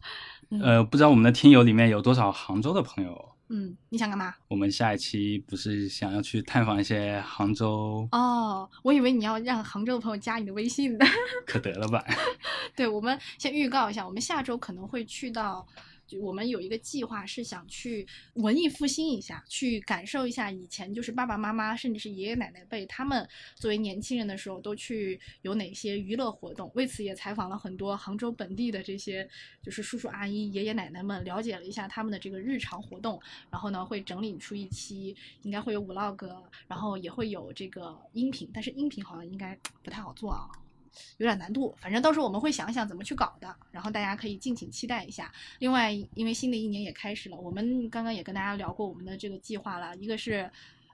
[0.52, 3.36] 嗯呃，不知道我们的听友里面有多少杭州的朋友。
[3.50, 4.34] 嗯，你想干嘛？
[4.48, 11.06] 我们下一期不是想要去探访一些杭州，哦，我以为你要让杭州的朋友加你的微信呢。
[11.48, 12.04] 可得了吧？
[12.76, 26.72] 对，我们先预告一下，我们下周可能会去到，就就我们有一个计划是想去文艺复兴一下，去感受一下以前就是爸爸妈妈甚至是爷爷奶奶辈他们作为年轻人的时候都去有哪些娱乐活动。
[26.74, 29.30] 为此也采访了很多杭州本地的这些
[29.62, 33.22] 就是叔叔阿姨、爷爷奶奶们，了解了一下他们的这个日常活动。
[33.52, 40.50] 然后呢，会整理出一期，应该会有 vlog，然后也会有这个音频，但是音频好像应该不太好做啊。
[41.18, 45.32] 有点难度，反正到时候我们会想想怎么去搞的，然后大家可以敬请期待一下。
[45.60, 50.50] 另外，因为新的一年也开始了，我们刚刚也跟大家聊过我们的这个计划了，一个是，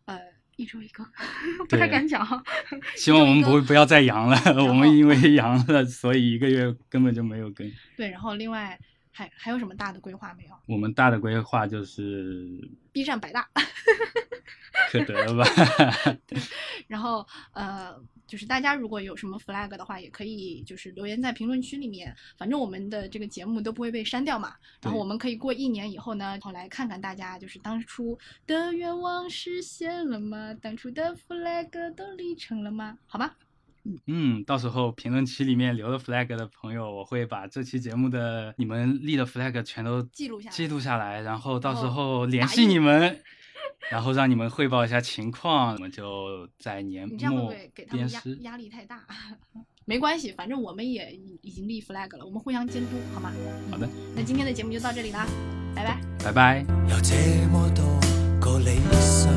[0.06, 0.20] 呃，
[0.56, 1.06] 一周一个，
[1.70, 2.42] 不太敢讲哈。
[2.96, 7.72] 希望我们不会不要再阳了，我们因为阳了，所以一个月根本就没有更。
[7.98, 8.80] 对，然后另外
[9.18, 13.48] 还还有什么大的规划没有我们大的规划就是？B 站百大，
[14.92, 15.46] 可得了吧？
[16.86, 17.96] 然后呃，
[18.28, 24.54] 就是大家如果有什么 flag 的话，也可以就是留言在评论区里面，反正我们的这个节目都不会被删掉嘛。
[24.82, 30.54] 然后我们可以过一年以后呢，然后来看看大家就是当初的愿望实现了吗？
[30.62, 32.98] 当初的 flag 都立成了吗？
[33.08, 33.38] 好吧，
[34.08, 43.20] 嗯，到时候评论区里面留了 flag 的朋友，我会把这期节目的你们立的 flag 全都记录下来记录下来，然后到时候联系你们，
[43.92, 48.22] 然后让你们汇报一下情况，我们就在年你这样会不末会给他们压。
[48.42, 49.06] 压力太大？
[49.88, 53.32] 没关系，反正我们也已已经立 flag 了，我们互相监督，好吗？
[53.36, 55.28] 嗯好的，那今天的节目就到这里啦，
[55.76, 56.02] 拜拜。
[56.24, 56.66] 拜拜。
[56.90, 57.14] 有这
[57.52, 57.86] 么多
[58.42, 59.32] 个理想，